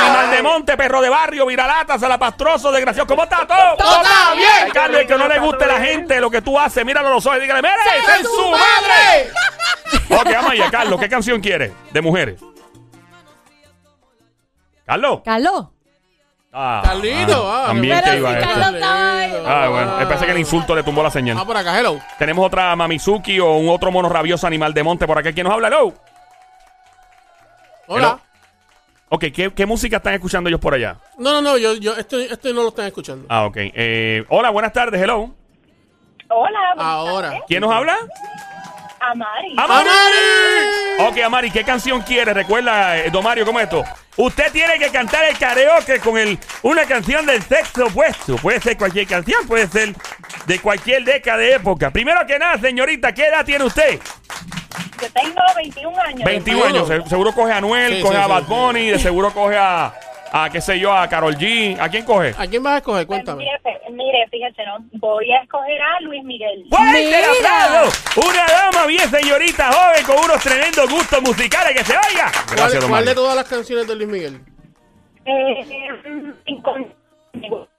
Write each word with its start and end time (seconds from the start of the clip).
Animal 0.00 0.30
de 0.30 0.42
monte, 0.44 0.76
perro 0.76 1.00
de 1.00 1.08
barrio, 1.08 1.44
viralata, 1.44 1.98
salapastroso, 1.98 2.70
desgraciado. 2.70 3.08
¿Cómo 3.08 3.24
está 3.24 3.44
todo? 3.44 3.76
¡Todo 3.76 4.00
está 4.00 4.34
bien! 4.34 4.70
Carlos, 4.72 5.00
el 5.00 5.08
que 5.08 5.18
no 5.18 5.26
le 5.26 5.40
guste 5.40 5.64
a 5.64 5.66
la 5.66 5.80
gente 5.80 6.20
lo 6.20 6.30
que 6.30 6.40
tú 6.40 6.56
haces, 6.56 6.84
míralo 6.84 7.08
a 7.08 7.10
los 7.10 7.26
ojos 7.26 7.38
y 7.38 7.40
dígale, 7.40 7.62
¡Mire, 7.62 8.20
es 8.20 8.28
su 8.28 8.48
madre! 8.48 9.32
Ok, 10.20 10.34
vamos 10.36 10.50
allá, 10.52 10.70
Carlos. 10.70 11.00
¿Qué 11.00 11.08
canción 11.08 11.40
quieres 11.40 11.72
de 11.90 12.00
mujeres? 12.00 12.40
Carlos. 14.86 15.22
Carlos. 15.24 15.66
Ah, 16.50 16.80
Carlito, 16.82 17.46
ah, 17.46 17.64
ah, 17.64 17.66
también 17.68 18.00
que 18.02 18.16
iba 18.16 18.30
si 18.38 18.42
a. 18.42 19.64
Ah, 19.64 19.68
bueno, 19.68 19.96
parece 19.98 20.24
que 20.26 20.32
el 20.32 20.38
insulto 20.38 20.74
le 20.74 20.82
tumbó 20.82 21.02
la 21.02 21.10
señal. 21.10 21.36
Ah, 21.38 21.44
por 21.44 21.56
acá, 21.56 21.78
hello. 21.78 21.98
Tenemos 22.18 22.46
otra 22.46 22.74
Mamizuki 22.74 23.38
o 23.38 23.56
un 23.56 23.68
otro 23.68 23.90
mono 23.90 24.08
rabioso 24.08 24.46
animal 24.46 24.72
de 24.72 24.82
monte 24.82 25.06
por 25.06 25.18
acá. 25.18 25.32
¿Quién 25.32 25.44
nos 25.44 25.52
habla? 25.52 25.68
Hello. 25.68 25.94
Hola. 27.86 28.06
Hello. 28.06 28.20
Ok, 29.10 29.24
¿qué, 29.34 29.52
qué 29.54 29.66
música 29.66 29.98
están 29.98 30.14
escuchando 30.14 30.48
ellos 30.48 30.60
por 30.60 30.74
allá? 30.74 30.96
No, 31.18 31.32
no, 31.32 31.40
no, 31.40 31.56
yo, 31.58 31.74
yo, 31.74 31.96
esto, 31.96 32.18
esto 32.18 32.52
no 32.52 32.62
lo 32.62 32.68
están 32.68 32.86
escuchando. 32.86 33.26
Ah, 33.28 33.44
ok. 33.46 33.56
Eh, 33.56 34.24
hola, 34.28 34.50
buenas 34.50 34.72
tardes, 34.72 35.00
hello. 35.00 35.34
Hola, 36.30 36.58
buenas 36.74 36.92
Ahora. 36.92 37.28
tardes. 37.28 37.42
¿Quién 37.46 37.60
nos 37.62 37.72
habla? 37.72 37.96
Amari. 39.00 39.54
¡Amari! 39.56 39.88
Ok, 41.00 41.18
Amari, 41.24 41.50
¿qué 41.50 41.62
canción 41.64 42.02
quiere? 42.02 42.34
Recuerda, 42.34 42.98
eh, 42.98 43.10
Don 43.10 43.22
Mario, 43.22 43.46
¿cómo 43.46 43.60
es 43.60 43.64
esto? 43.64 43.84
Usted 44.16 44.50
tiene 44.52 44.78
que 44.78 44.88
cantar 44.90 45.24
el 45.26 45.38
karaoke 45.38 46.00
con 46.00 46.18
el, 46.18 46.38
una 46.62 46.84
canción 46.84 47.24
del 47.24 47.40
sexo 47.42 47.86
opuesto. 47.86 48.36
Puede 48.36 48.60
ser 48.60 48.76
cualquier 48.76 49.06
canción, 49.06 49.46
puede 49.46 49.68
ser 49.68 49.94
de 50.46 50.58
cualquier 50.58 51.04
década 51.04 51.38
de 51.38 51.54
época. 51.54 51.90
Primero 51.90 52.26
que 52.26 52.38
nada, 52.38 52.58
señorita, 52.58 53.12
¿qué 53.14 53.26
edad 53.26 53.44
tiene 53.44 53.64
usted? 53.64 54.00
Yo 55.00 55.08
tengo 55.12 55.40
21 55.56 56.00
años. 56.02 56.24
21 56.24 56.64
años. 56.64 56.88
Se- 56.88 57.08
seguro 57.08 57.32
coge 57.32 57.52
a 57.52 57.58
Anuel, 57.58 57.96
Sí, 57.96 58.02
coge 58.02 58.14
sí, 58.16 58.20
a 58.20 58.24
sí, 58.24 58.30
Bad 58.30 58.40
sí. 58.40 58.46
Bunny, 58.48 58.88
de 58.90 58.98
seguro 58.98 59.32
coge 59.32 59.56
a, 59.56 59.94
a, 60.32 60.50
qué 60.50 60.60
sé 60.60 60.80
yo, 60.80 60.92
a 60.92 61.08
Carol 61.08 61.36
G. 61.36 61.78
¿A 61.80 61.88
quién 61.88 62.04
coge? 62.04 62.34
¿A 62.36 62.46
quién 62.48 62.60
vas 62.64 62.74
a 62.74 62.78
escoger? 62.78 63.06
Cuéntame. 63.06 63.44
Mire, 63.98 64.26
fíjese, 64.30 64.62
¿no? 64.64 64.78
Voy 64.92 65.30
a 65.32 65.42
escoger 65.42 65.80
a 65.82 66.00
Luis 66.00 66.24
Miguel. 66.24 66.64
¡Fuerte 66.70 67.02
el 67.04 67.06
Mira. 67.08 67.64
aplauso! 67.64 68.20
Una 68.26 68.46
dama 68.46 68.86
bien 68.86 69.10
señorita 69.10 69.70
joven 69.72 70.04
con 70.06 70.16
unos 70.24 70.42
tremendos 70.42 70.88
gustos 70.90 71.20
musicales 71.22 71.76
que 71.76 71.84
se 71.84 71.92
oiga. 71.92 72.30
¿Cuál, 72.46 72.56
Gracias, 72.56 72.80
don 72.80 72.90
cuál 72.90 73.04
de 73.04 73.14
todas 73.14 73.36
las 73.36 73.44
canciones 73.48 73.86
de 73.86 73.94
Luis 73.96 74.08
Miguel? 74.08 74.40
Eh, 75.26 75.64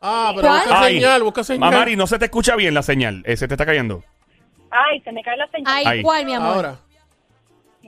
Ah, 0.02 0.31
pero 0.35 0.47
¿Cuál? 0.47 0.59
busca 0.62 0.81
Ay, 0.81 0.94
señal, 0.96 1.24
busca 1.24 1.44
señal. 1.44 1.72
Mamari, 1.72 1.96
no 1.96 2.08
se 2.08 2.18
te 2.19 2.25
escucha 2.25 2.56
bien 2.56 2.74
la 2.74 2.84
señal. 2.84 3.22
Eh, 3.25 3.35
se 3.35 3.47
te 3.47 3.56
está 3.56 3.66
cayendo. 3.66 4.03
Ay, 4.72 5.02
se 5.02 5.12
me 5.12 5.22
cae 5.24 5.35
la 5.35 5.47
señal. 5.47 5.74
Ay, 5.75 5.85
Ahí. 5.85 6.02
¿cuál, 6.02 6.25
mi 6.25 6.34
amor? 6.34 6.56
Ahora. 6.56 6.75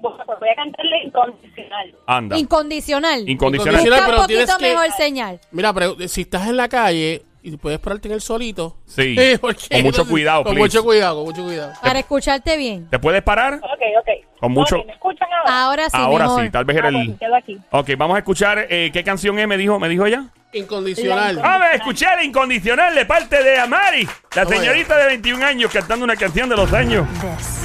Pues 0.02 0.14
voy 0.40 0.50
a 0.50 0.56
cantarle 0.56 1.04
incondicional. 1.06 1.96
Anda. 2.08 2.38
Incondicional. 2.38 3.30
Incondicional. 3.30 3.30
Incondicional. 3.30 3.86
Está 3.86 4.06
pero 4.06 4.18
un 4.18 4.24
poquito 4.24 4.28
tienes 4.40 4.56
que- 4.58 4.74
mejor 4.74 4.92
señal. 4.98 5.40
Mira, 5.52 5.74
pero 5.74 5.96
si 6.08 6.22
estás 6.22 6.48
en 6.48 6.58
la 6.58 6.68
calle 6.68 7.22
y 7.44 7.56
puedes 7.58 7.80
pararte 7.80 8.08
en 8.08 8.14
el 8.14 8.22
solito. 8.22 8.78
Sí. 8.86 9.16
eh, 9.18 9.38
porque 9.42 9.58
Con 9.70 9.78
mucho 9.84 9.88
entonces- 10.02 10.08
cuidado, 10.12 10.44
Con 10.44 10.54
please. 10.54 10.60
mucho 10.78 10.84
cuidado, 10.84 11.16
con 11.18 11.26
mucho 11.26 11.44
cuidado. 11.44 11.74
Para 11.82 12.00
escucharte 12.00 12.58
bien. 12.58 12.88
¿Te 12.90 13.00
puedes 13.00 13.22
parar? 13.24 13.56
Ok, 13.56 13.82
ok. 14.00 14.40
Con 14.40 14.52
mucho- 14.52 14.78
Ok, 14.80 14.86
¿Me 14.88 14.94
escuchan 14.94 15.28
ahora? 15.34 15.64
Ahora 15.64 15.84
sí, 15.90 15.98
Ahora 15.98 16.26
mejor. 16.26 16.44
sí, 16.44 16.50
tal 16.52 16.66
vez 16.66 16.78
era 16.78 16.88
Ah, 16.88 16.92
el. 16.92 17.18
quedo 17.18 17.36
aquí. 17.36 17.58
Ok, 17.72 17.90
vamos 17.98 18.16
a 18.16 18.20
escuchar 18.20 18.68
eh, 18.70 18.90
qué 18.94 19.04
canción 19.04 19.38
es, 19.40 19.48
me 19.48 19.58
dijo, 19.58 19.80
me 19.80 19.90
dijo 19.90 20.06
ella. 20.06 20.26
Incondicional. 20.54 21.36
La- 21.36 21.42
Vamos 21.42 21.68
a 21.68 21.72
escuchar 21.74 22.24
Incondicional 22.24 22.94
de 22.96 23.06
parte 23.06 23.44
de 23.44 23.60
Amari, 23.60 24.04
la 24.36 24.44
Vamos 24.44 24.60
señorita 24.60 24.98
de 24.98 25.06
21 25.08 25.44
años 25.46 25.72
cantando 25.72 26.04
una 26.06 26.16
canción 26.16 26.50
de 26.50 26.56
los 26.56 26.72
años 26.74 27.06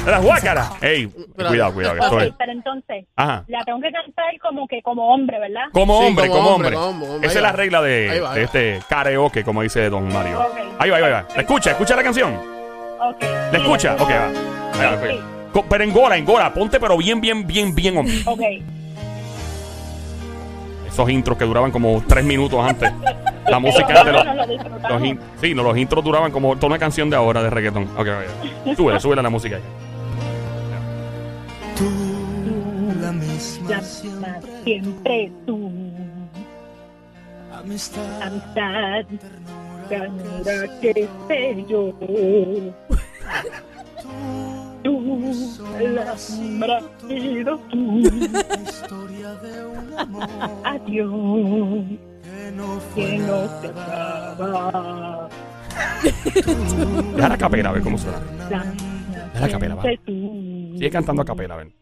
de 0.04 0.10
las 0.10 0.22
guácaras. 0.22 0.70
Ey, 0.80 1.06
cuidado, 1.06 1.72
cuidado, 1.74 2.18
pero 2.38 2.52
entonces, 2.52 3.04
Ajá. 3.16 3.44
la 3.48 3.64
tengo 3.64 3.80
que 3.80 3.90
cantar 3.90 4.38
como 4.40 4.66
que 4.68 4.80
como 4.82 5.12
hombre, 5.12 5.38
¿verdad? 5.40 5.64
Como 5.72 6.00
Sí, 6.00 6.06
hombre, 6.06 6.28
como 6.28 6.38
como 6.42 6.54
hombre, 6.54 6.76
hombre. 6.76 7.00
como 7.00 7.14
hombre. 7.14 7.28
Esa 7.28 7.38
es 7.38 7.42
la 7.42 7.52
regla 7.52 7.82
de, 7.82 8.10
Ahí 8.10 8.20
va, 8.20 8.30
ahí 8.32 8.38
de 8.38 8.44
este 8.44 8.80
karaoke, 8.88 9.42
como 9.44 9.62
dice 9.62 9.88
Don 9.90 10.12
Mario. 10.12 10.40
Ahí 10.78 10.90
va, 10.90 10.96
ahí 10.96 11.02
va, 11.02 11.06
ahí 11.08 11.12
va. 11.12 11.26
Escucha, 11.36 11.70
escucha 11.72 11.96
la 11.96 12.02
canción. 12.02 12.34
Ok. 13.00 13.22
¿La 13.52 13.58
escucha? 13.58 13.94
Ok, 13.98 14.10
va. 14.10 14.26
Ahí 14.80 14.94
va, 14.94 15.00
pues. 15.00 15.16
Co- 15.52 15.64
Pero 15.68 15.84
engora, 15.84 16.16
engora. 16.16 16.52
Ponte, 16.52 16.78
pero 16.78 16.96
bien, 16.98 17.20
bien, 17.20 17.46
bien, 17.46 17.74
bien, 17.74 17.96
hombre. 17.96 18.14
Ok. 18.26 18.40
Esos 20.96 21.10
intros 21.10 21.36
que 21.36 21.44
duraban 21.44 21.70
como 21.70 22.02
tres 22.08 22.24
minutos 22.24 22.58
antes. 22.66 22.90
La 23.48 23.58
música 23.58 24.02
no, 24.02 24.12
Los, 24.12 24.24
los 24.90 25.04
in- 25.04 25.20
sí, 25.42 25.54
no, 25.54 25.62
los 25.62 25.76
intros 25.76 26.02
duraban 26.02 26.32
como 26.32 26.56
toda 26.56 26.68
una 26.68 26.78
canción 26.78 27.10
de 27.10 27.16
ahora 27.16 27.42
de 27.42 27.50
reggaetón. 27.50 27.82
Ok, 27.98 28.06
vaya. 28.06 28.30
Súbele, 28.76 28.98
súbele 28.98 29.22
la 29.22 29.28
música. 29.28 29.56
ahí. 29.56 29.62
la 32.98 33.12
misma 33.12 33.82
siempre, 34.64 35.30
tú. 35.46 35.70
amistad, 37.52 38.22
Amistad, 38.22 39.04
ternura 39.88 39.90
ternura 39.90 40.80
que 40.80 41.08
sé 41.28 41.64
yo. 41.68 41.92
Tú, 44.86 45.58
la 45.80 46.16
sombra 46.16 46.80
y 47.08 47.42
tú. 47.44 47.58
que 47.68 48.62
historia 48.62 49.34
de 49.34 49.66
un 49.66 49.98
amor 49.98 50.28
Adiós, 50.62 51.84
que 52.22 52.52
no 52.52 52.78
que 52.94 53.18
no 53.18 53.60
se 53.60 53.72
nada. 53.72 54.32
acaba. 54.32 55.28
Deja 57.16 57.28
la 57.28 57.36
capela, 57.36 57.70
a 57.70 57.72
ver 57.72 57.82
cómo 57.82 57.98
suena. 57.98 58.20
La 58.48 58.62
Deja 59.32 59.40
la 59.40 59.48
capela, 59.48 59.74
va. 59.74 59.82
Sigue 59.82 60.90
cantando 60.90 61.22
a 61.22 61.24
capela, 61.24 61.56
ven. 61.56 61.74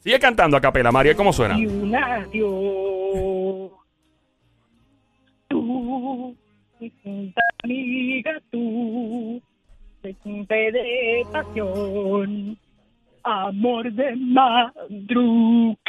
Sigue 0.00 0.18
cantando 0.18 0.56
a 0.56 0.60
capela, 0.60 0.90
María, 0.90 1.14
¿cómo 1.14 1.32
suena? 1.32 1.56
Y 1.56 1.64
un 1.66 1.94
adiós. 1.94 3.70
Tú, 5.46 6.36
mi 6.80 6.92
amiga, 7.62 8.32
tú, 8.50 9.40
me 10.02 10.14
cumple 10.16 10.72
de 10.72 11.24
pasión, 11.30 12.58
amor 13.22 13.92
de 13.92 14.16
madrugada. 14.16 14.72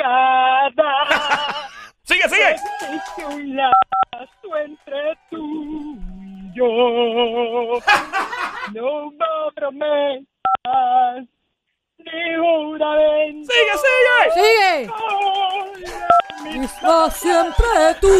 ¡Sigue, 2.04 2.30
sigue! 2.30 2.51
Existe 2.51 3.25
un 3.25 3.56
lazo 3.56 4.57
entre 4.65 5.18
tú 5.30 5.98
y 6.21 6.54
yo. 6.56 7.80
No 8.74 9.12
me 9.12 9.25
prometas 9.56 11.25
ni 11.98 12.36
juramentos. 12.38 13.54
¡Sigue, 13.54 13.75
sigue! 13.83 14.19
Sigue. 14.33 14.89
Oh, 16.86 17.09
siempre 17.12 17.95
tú. 18.00 18.07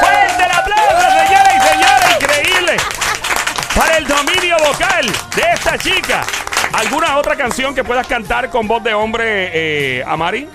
¡Fuerte 0.00 0.42
el 0.44 0.50
aplauso, 0.50 1.06
señoras 1.08 1.54
y 1.54 1.60
señores! 1.60 2.10
¡Increíble! 2.20 2.74
Para 3.78 3.98
el 3.98 4.08
dominio 4.08 4.56
vocal 4.58 5.06
de 5.36 5.42
esta 5.54 5.78
chica. 5.78 6.24
¿Alguna 6.72 7.16
otra 7.16 7.36
canción 7.36 7.76
que 7.76 7.84
puedas 7.84 8.08
cantar 8.08 8.50
con 8.50 8.66
voz 8.66 8.82
de 8.82 8.92
hombre, 8.92 9.50
eh, 9.54 10.02
Amari? 10.04 10.48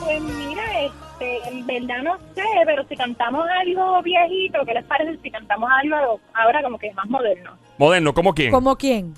Pues 0.00 0.20
mira, 0.20 0.64
este, 0.80 1.48
en 1.48 1.64
verdad 1.64 2.02
no 2.02 2.16
sé, 2.34 2.42
pero 2.66 2.84
si 2.88 2.96
cantamos 2.96 3.44
algo 3.60 4.02
viejito, 4.02 4.58
¿qué 4.66 4.74
les 4.74 4.84
parece 4.84 5.16
si 5.22 5.30
cantamos 5.30 5.70
algo 5.80 6.20
ahora 6.34 6.60
como 6.64 6.76
que 6.76 6.92
más 6.94 7.06
moderno? 7.06 7.52
Moderno, 7.78 8.12
¿cómo 8.12 8.34
quién? 8.34 8.50
¿Como 8.50 8.74
quién? 8.74 9.14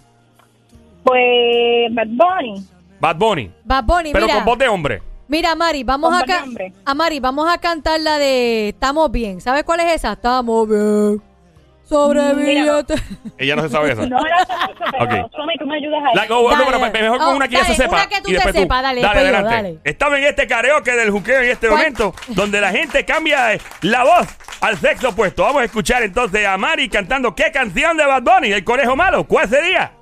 Pues 1.02 1.94
Bad 1.94 2.08
Bunny. 2.08 2.66
Bad 3.00 3.16
Bunny. 3.16 3.50
Bad 3.64 3.84
Bunny, 3.84 4.12
Pero 4.12 4.26
mira. 4.26 4.36
con 4.36 4.44
voz 4.44 4.58
de 4.58 4.68
hombre. 4.68 5.02
Mira, 5.26 5.54
Mari, 5.54 5.84
vamos 5.84 6.10
Con 6.10 6.30
a 6.30 6.44
a 6.84 6.94
Mari, 6.94 7.20
vamos 7.20 7.48
a 7.50 7.56
cantar 7.56 7.98
la 7.98 8.18
de 8.18 8.68
Estamos 8.68 9.10
bien. 9.10 9.40
¿Sabes 9.40 9.64
cuál 9.64 9.80
es 9.80 9.94
esa? 9.94 10.12
Estamos 10.12 10.68
bien. 10.68 11.22
Sobreviviente. 11.88 12.94
Ella 13.38 13.54
no 13.56 13.62
se 13.62 13.68
sabe 13.68 13.92
esa. 13.92 14.06
No 14.06 14.18
era 14.26 14.42
esa, 14.42 14.68
pero 14.90 15.04
Ok. 15.04 15.30
Soma, 15.32 15.52
tú 15.58 15.66
me 15.66 15.76
ayudas 15.76 16.00
ahí. 16.04 16.14
La- 16.28 16.36
oh, 16.36 16.42
no, 16.42 16.64
Dale, 16.64 16.90
pero 16.90 17.04
mejor 17.04 17.18
con 17.18 17.28
Oh, 17.28 17.36
una 17.36 17.46
que 17.48 17.54
ya 17.56 17.64
se 17.64 17.74
sepa. 17.76 17.94
una 17.94 18.06
que 18.08 18.20
tú 18.20 18.30
y 18.30 18.32
después 18.32 18.54
te 18.54 18.60
sepas, 18.62 18.82
dale, 18.82 19.00
dale 19.00 19.20
adelante. 19.20 19.54
dale. 19.54 19.78
Estamos 19.84 20.18
en 20.18 20.24
este 20.24 20.46
karaoke 20.48 20.92
del 20.96 21.10
juqueo 21.10 21.40
en 21.42 21.50
este 21.50 21.68
¿Cuál? 21.68 21.78
momento, 21.80 22.14
donde 22.28 22.60
la 22.60 22.70
gente 22.72 23.04
cambia 23.04 23.54
eh, 23.54 23.60
la 23.82 24.02
voz 24.04 24.26
al 24.60 24.76
sexo 24.78 25.10
opuesto. 25.10 25.44
Vamos 25.44 25.62
a 25.62 25.64
escuchar 25.64 26.02
entonces 26.02 26.44
a 26.44 26.56
Mari 26.58 26.88
cantando 26.88 27.34
qué 27.36 27.52
canción 27.52 27.96
de 27.96 28.04
Bad 28.04 28.22
Bunny, 28.22 28.52
El 28.52 28.64
Conejo 28.64 28.96
Malo. 28.96 29.24
¿Cuál 29.24 29.48
sería? 29.48 29.92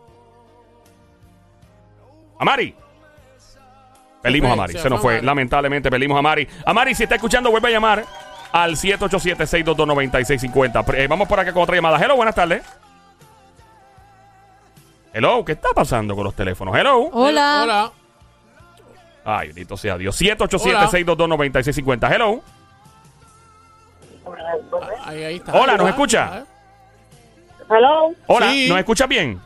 A 2.38 2.44
Mari. 2.44 2.74
Perdimos 4.22 4.52
a 4.52 4.56
Mari, 4.56 4.78
se 4.78 4.88
nos 4.88 5.02
fue. 5.02 5.20
Lamentablemente 5.20 5.90
perdimos 5.90 6.18
a 6.18 6.22
Mari. 6.22 6.48
A 6.64 6.72
Mari, 6.72 6.94
si 6.94 7.02
está 7.02 7.16
escuchando, 7.16 7.50
vuelve 7.50 7.68
a 7.68 7.72
llamar 7.72 8.04
al 8.54 8.76
787-622-9650. 8.76 10.84
Pre- 10.84 11.02
eh, 11.04 11.08
vamos 11.08 11.26
por 11.26 11.40
acá 11.40 11.52
con 11.52 11.64
otra 11.64 11.74
llamada. 11.74 11.98
Hello, 11.98 12.14
buenas 12.14 12.36
tardes. 12.36 12.62
Hello, 15.12 15.44
¿qué 15.44 15.50
está 15.52 15.70
pasando 15.74 16.14
con 16.14 16.22
los 16.24 16.34
teléfonos? 16.36 16.76
Hello. 16.76 17.08
Hola. 17.12 17.60
Hola. 17.64 17.90
Ay, 19.24 19.48
bendito 19.48 19.76
sea 19.76 19.98
Dios. 19.98 20.16
787-622-9650. 20.20 22.14
Hello. 22.14 22.42
Ahí, 25.04 25.24
ahí 25.24 25.34
está. 25.36 25.52
Hola, 25.52 25.76
¿nos 25.76 25.88
escucha? 25.88 26.44
Hello. 27.68 28.12
Hola, 28.28 28.50
Sí. 28.52 28.68
¿nos 28.68 28.78
escuchas 28.78 29.08
bien? 29.08 29.40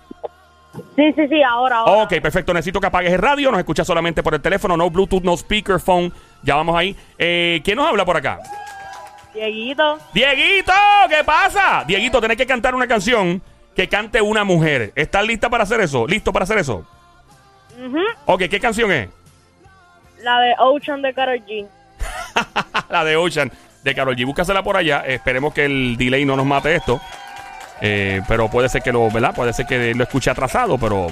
Sí, 0.97 1.13
sí, 1.17 1.27
sí, 1.29 1.43
ahora, 1.43 1.79
ahora. 1.79 2.03
Ok, 2.03 2.21
perfecto. 2.21 2.53
Necesito 2.53 2.79
que 2.79 2.89
apagues 2.89 3.13
el 3.15 3.19
radio. 3.19 3.51
Nos 3.51 3.59
escuchas 3.61 3.87
solamente 3.87 4.23
por 4.23 4.35
el 4.35 4.43
teléfono. 4.43 4.77
No 4.77 4.91
Bluetooth, 4.91 5.23
no 5.23 5.35
speakerphone. 5.37 6.13
Ya 6.43 6.57
vamos 6.57 6.77
ahí. 6.77 6.95
Eh, 7.17 7.63
¿Quién 7.65 7.79
nos 7.79 7.89
habla 7.89 8.05
por 8.05 8.17
acá? 8.19 8.39
Dieguito. 9.39 9.99
Dieguito, 10.13 10.73
¿qué 11.09 11.23
pasa? 11.25 11.85
Dieguito, 11.87 12.21
tenés 12.21 12.37
que 12.37 12.47
cantar 12.47 12.75
una 12.75 12.89
canción 12.89 13.41
que 13.77 13.89
cante 13.89 14.21
una 14.21 14.43
mujer. 14.43 14.93
¿Estás 14.97 15.25
lista 15.25 15.49
para 15.49 15.63
hacer 15.63 15.81
eso? 15.81 16.09
¿Listo 16.09 16.33
para 16.33 16.43
hacer 16.43 16.59
eso? 16.59 16.85
Ok, 18.27 18.43
¿qué 18.51 18.59
canción 18.59 18.91
es? 18.91 19.09
La 20.23 20.41
de 20.41 20.55
Ocean 20.59 21.03
de 21.03 21.15
Karol 21.15 21.41
G. 21.47 21.69
la 22.91 23.05
de 23.05 23.17
Ocean 23.17 23.53
de 23.85 23.95
Karol 23.95 24.17
G. 24.17 24.27
Búscasela 24.27 24.65
por 24.65 24.77
allá. 24.77 25.05
Esperemos 25.07 25.55
que 25.55 25.67
el 25.67 25.97
delay 25.97 26.25
no 26.25 26.35
nos 26.35 26.45
mate 26.45 26.75
esto. 26.75 27.01
Eh, 27.81 28.21
pero 28.27 28.51
puede 28.51 28.69
ser 28.69 28.83
que 28.83 28.91
lo, 28.91 29.09
¿verdad? 29.09 29.33
Puede 29.37 29.53
ser 29.53 29.67
que 29.67 29.95
lo 29.95 30.03
escuche 30.03 30.31
atrasado, 30.31 30.77
pero 30.79 31.07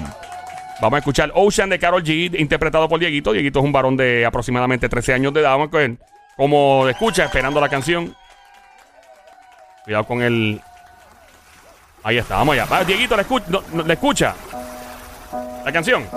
vamos 0.81 0.97
a 0.97 0.99
escuchar 0.99 1.31
Ocean 1.33 1.69
de 1.69 1.79
Karol 1.79 2.03
G, 2.03 2.37
interpretado 2.37 2.89
por 2.89 2.99
Dieguito. 2.99 3.31
Dieguito 3.31 3.59
es 3.59 3.65
un 3.65 3.71
varón 3.71 3.95
de 3.95 4.25
aproximadamente 4.25 4.89
13 4.89 5.13
años 5.13 5.33
de 5.33 5.39
edad. 5.39 5.51
Vamos 5.51 5.69
a 5.73 6.16
como 6.37 6.87
escucha, 6.87 7.25
esperando 7.25 7.59
la 7.59 7.67
canción. 7.67 8.15
Cuidado 9.83 10.05
con 10.05 10.21
el. 10.21 10.61
Ahí 12.03 12.17
está, 12.17 12.37
vamos 12.37 12.53
allá. 12.53 12.65
Va, 12.65 12.83
Dieguito, 12.83 13.15
¿le 13.15 13.23
escucha? 13.23 13.45
no, 13.49 13.63
no, 13.73 13.83
¿le 13.83 13.93
escucha? 13.93 14.35
¿La 15.65 15.71
canción? 15.73 16.07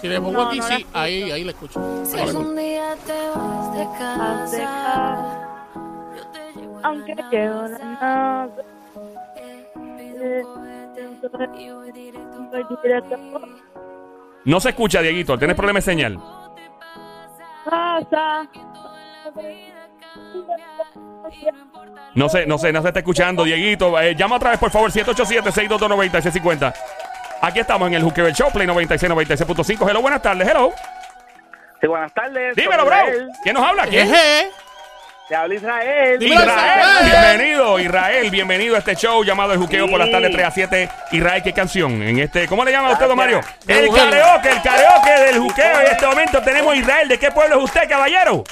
Si 0.00 0.08
le 0.08 0.20
pongo 0.20 0.42
aquí, 0.42 0.60
sí. 0.62 0.86
Ahí, 0.92 1.30
ahí 1.30 1.44
le 1.44 1.50
escucho. 1.50 2.04
Si 2.04 2.16
Ahí 2.16 2.28
algún 2.28 2.56
día 2.56 2.96
te 3.06 3.28
vas 3.28 3.72
de 3.74 3.84
casa, 3.98 5.38
yo 6.16 6.26
te 6.32 6.60
llevo 6.60 6.78
a 6.78 6.80
la 6.80 6.88
Aunque 6.88 7.14
llevo 7.30 7.68
la 7.68 8.48
un 12.36 12.50
directo 12.82 13.18
No 14.44 14.60
se 14.60 14.70
escucha, 14.70 15.02
Dieguito. 15.02 15.38
¿Tienes 15.38 15.56
problema 15.56 15.78
de 15.78 15.82
señal? 15.82 16.18
a 17.66 18.00
casa. 18.10 18.48
No 22.14 22.28
sé, 22.28 22.46
no 22.46 22.58
sé, 22.58 22.72
no 22.72 22.82
se 22.82 22.88
está 22.88 23.00
escuchando, 23.00 23.44
Dieguito. 23.44 23.98
Eh, 24.00 24.14
llama 24.16 24.36
otra 24.36 24.50
vez, 24.50 24.58
por 24.58 24.70
favor, 24.70 24.90
787-622-9650. 24.90 26.74
Aquí 27.42 27.60
estamos 27.60 27.88
en 27.88 27.94
el 27.94 28.02
Juqueo 28.02 28.24
del 28.24 28.34
Show, 28.34 28.50
Play 28.52 28.66
96, 28.66 29.10
96.5. 29.12 29.88
Hello, 29.88 30.02
buenas 30.02 30.20
tardes, 30.20 30.46
hello. 30.46 30.72
Sí, 31.80 31.86
buenas 31.86 32.12
tardes. 32.12 32.54
Dímelo, 32.56 32.84
bro. 32.84 32.96
Israel. 32.96 33.28
¿Quién 33.42 33.54
nos 33.54 33.64
habla? 33.64 33.86
¿Quién? 33.86 34.08
Eje. 34.08 34.50
Te 35.28 35.36
habla 35.36 35.54
Israel. 35.54 36.18
Dímelo, 36.18 36.42
Israel, 36.42 36.80
Israel. 36.80 37.38
bienvenido, 37.38 37.78
Israel, 37.78 38.30
bienvenido 38.30 38.74
a 38.74 38.78
este 38.80 38.96
show 38.96 39.22
llamado 39.24 39.52
El 39.52 39.58
Juqueo 39.60 39.88
por 39.88 39.98
las 39.98 40.10
tardes 40.10 40.32
3 40.32 40.46
a 40.46 40.50
7. 40.50 40.88
Israel, 41.12 41.42
¿qué 41.42 41.52
canción? 41.52 42.02
En 42.02 42.18
este, 42.18 42.46
¿Cómo 42.48 42.64
le 42.64 42.72
llama 42.72 42.88
a 42.88 42.92
usted, 42.92 43.06
don 43.06 43.16
Mario? 43.16 43.40
El 43.66 43.88
karaoke, 43.90 44.50
el 44.50 44.60
karaoke 44.60 45.10
del 45.10 45.38
Juqueo. 45.38 45.80
En 45.80 45.86
este 45.86 46.06
momento 46.06 46.42
tenemos 46.42 46.74
a 46.74 46.76
Israel. 46.76 47.08
¿De 47.08 47.18
qué 47.18 47.30
pueblo 47.30 47.58
es 47.58 47.64
usted, 47.64 47.88
caballero? 47.88 48.44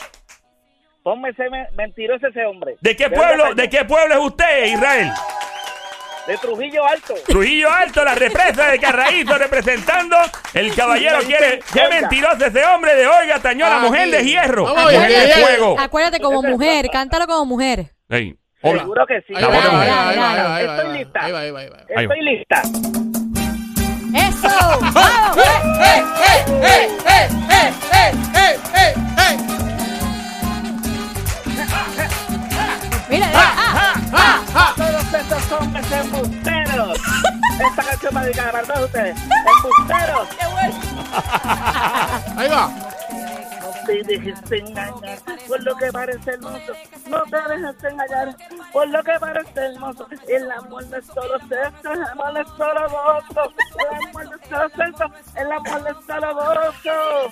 Ponme 1.03 1.31
ese 1.31 1.49
me- 1.51 1.69
mentiroso 1.77 2.27
ese 2.27 2.45
hombre. 2.45 2.77
¿De 2.81 2.97
qué 2.97 3.09
¿De 3.09 3.17
pueblo, 3.17 3.55
de 3.55 3.69
qué 3.71 3.85
pueblo 3.85 4.15
es 4.15 4.21
usted, 4.21 4.65
Israel? 4.67 5.11
De 6.27 6.37
Trujillo 6.37 6.85
Alto. 6.85 7.15
Trujillo 7.27 7.71
Alto, 7.73 8.05
la 8.05 8.15
represa 8.15 8.67
de 8.67 8.79
Carraízo 8.79 9.39
representando. 9.39 10.17
El 10.53 10.75
caballero 10.75 11.21
quiere. 11.21 11.61
¡Qué 11.73 11.89
mentiroso 11.89 12.45
ese 12.45 12.63
hombre 12.67 12.95
de 12.97 13.07
Oiga, 13.07 13.39
Tañó, 13.41 13.67
la 13.67 13.77
Ah, 13.77 13.81
mujer 13.81 14.05
sí. 14.05 14.11
de 14.11 14.25
hierro! 14.25 14.65
Vamos, 14.65 14.93
mujer 14.93 15.11
de 15.11 15.33
fuego! 15.33 15.77
Acuérdate 15.81 16.21
como 16.21 16.43
mujer, 16.43 16.91
cántalo 16.93 17.27
como 17.27 17.47
mujer. 17.47 17.87
Ey, 18.11 18.35
hola. 18.61 18.83
Seguro 18.83 19.07
que 19.07 19.21
sí. 19.23 19.33
Ahí 19.35 19.41
La 19.41 19.49
va, 19.49 19.55
voz 19.55 19.63
de 19.65 19.71
ahí 19.71 19.75
va, 19.77 19.85
mujer. 19.87 20.19
ahí 20.19 20.19
va, 21.33 21.41
ahí 21.41 21.51
va, 21.51 21.61
ahí 21.61 21.69
va, 21.71 21.77
ahí 21.97 22.07
Mira, 33.09 33.31
ah, 33.35 33.95
ah, 34.13 34.75
Todos 34.77 35.15
estos 35.15 35.53
hombres 35.53 35.93
embusteros. 35.93 36.99
Esta 37.71 37.83
canción 37.83 38.17
va 38.17 38.23
dedicada 38.23 38.53
para 38.53 38.67
todos 38.67 38.85
ustedes. 38.87 39.17
Embusteros. 39.57 40.29
Ahí 42.37 42.49
va. 42.49 42.69
No 42.69 43.87
te 43.87 44.03
dejes 44.05 44.39
engañar 44.53 45.19
por 45.47 45.63
lo 45.63 45.77
que 45.77 45.93
parece 45.93 46.31
hermoso. 46.33 46.73
No 47.09 47.23
te 47.23 47.37
dejes 47.37 47.85
engañar 47.85 48.37
por 48.73 48.89
lo 48.89 49.03
que 49.03 49.19
parece 49.19 49.61
hermoso. 49.61 50.07
El 50.29 50.51
amor 50.51 50.87
no 50.87 50.97
es 50.97 51.07
solo 51.07 51.39
sexo, 51.49 51.93
el 51.93 52.03
amor 52.05 52.39
es 52.39 52.49
solo 52.57 52.89
gozo. 52.89 53.53
El 53.79 54.09
amor 54.09 54.25
no 54.27 54.37
es 54.37 54.49
solo 54.49 54.69
sexo, 54.71 55.05
el 55.37 55.53
amor 55.53 55.85
es 55.89 56.07
solo 56.07 56.35
gozo. 56.35 57.31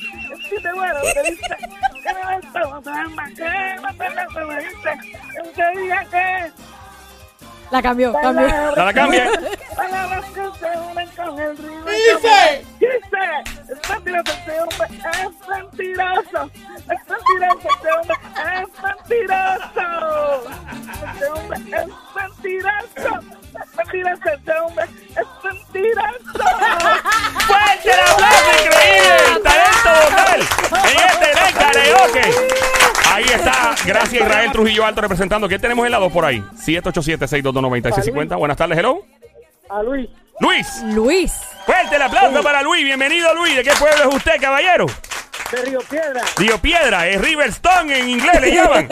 Si 0.49 0.63
te 0.63 0.73
muero, 0.73 1.01
te 1.03 1.23
que 2.03 2.13
me 2.15 2.53
todo, 2.53 2.81
más 3.11 3.33
que 3.33 3.45
te 4.35 4.41
lo 4.41 4.55
dice. 4.57 4.91
Que 5.55 5.81
diga 5.81 6.05
que 6.05 6.53
La 7.71 7.83
cambió, 7.83 8.13
cambió. 8.13 8.49
No 8.77 8.85
la 8.85 8.93
cambie. 8.93 9.25
Palabras 9.75 10.25
que 10.27 10.41
se 10.59 10.79
unen 10.79 11.09
con 11.11 11.39
el 11.41 11.57
río. 11.57 11.85
Dice. 11.85 12.65
Dice, 12.79 13.25
es 13.73 13.91
mentiroso 13.91 14.33
este 14.33 14.61
hombre, 14.61 14.87
es 14.87 15.49
mentiroso. 15.49 16.51
Es 16.77 17.01
mentiroso 17.09 17.69
este 17.75 17.89
hombre, 17.93 18.17
es 18.55 18.69
mentiroso. 18.83 19.87
Este 21.13 21.27
hombre 21.27 21.57
es 21.59 21.89
mentiroso. 22.15 23.11
Es 23.57 23.69
mentiroso 23.77 24.29
este 24.29 24.53
hombre, 24.53 24.85
es 24.85 25.29
mentiroso. 25.45 26.43
¡Fuerte 27.47 27.91
el 27.91 28.01
aplauso! 28.01 28.51
¡Increíble! 28.65 29.17
¡Talento 29.43 29.91
vocal! 30.05 30.41
En 30.85 30.97
este 30.97 31.27
gran 31.33 31.53
karaoke. 31.53 32.25
Ahí 33.17 33.25
está. 33.25 33.75
Gracias, 33.87 34.13
Israel 34.13 34.53
Trujillo 34.53 34.85
Alto 34.85 35.01
representando. 35.01 35.49
¿Qué 35.49 35.59
tenemos 35.59 35.87
en 35.87 35.93
la 35.93 35.99
2 35.99 36.13
por 36.13 36.27
ahí? 36.27 36.39
787-622-9650. 36.55 38.37
Buenas 38.37 38.59
tardes, 38.59 38.77
hello. 38.77 39.07
A 39.71 39.83
Luis, 39.83 40.11
Luis. 40.39 40.83
Luis. 40.95 41.33
Fuerte 41.65 41.97
el 41.97 42.03
aplauso 42.03 42.43
para 42.43 42.61
Luis. 42.61 42.85
Bienvenido, 42.85 43.35
Luis. 43.35 43.57
¿De 43.57 43.65
qué 43.65 43.71
pueblo 43.79 44.11
es 44.11 44.15
usted, 44.15 44.39
caballero? 44.39 44.85
de 45.51 45.63
Río 45.63 45.79
Piedra. 45.89 46.21
Río 46.37 46.59
Piedra, 46.59 47.09
es 47.09 47.21
Riverstone 47.21 48.01
en 48.01 48.11
inglés 48.11 48.41
le 48.41 48.53
llaman. 48.53 48.89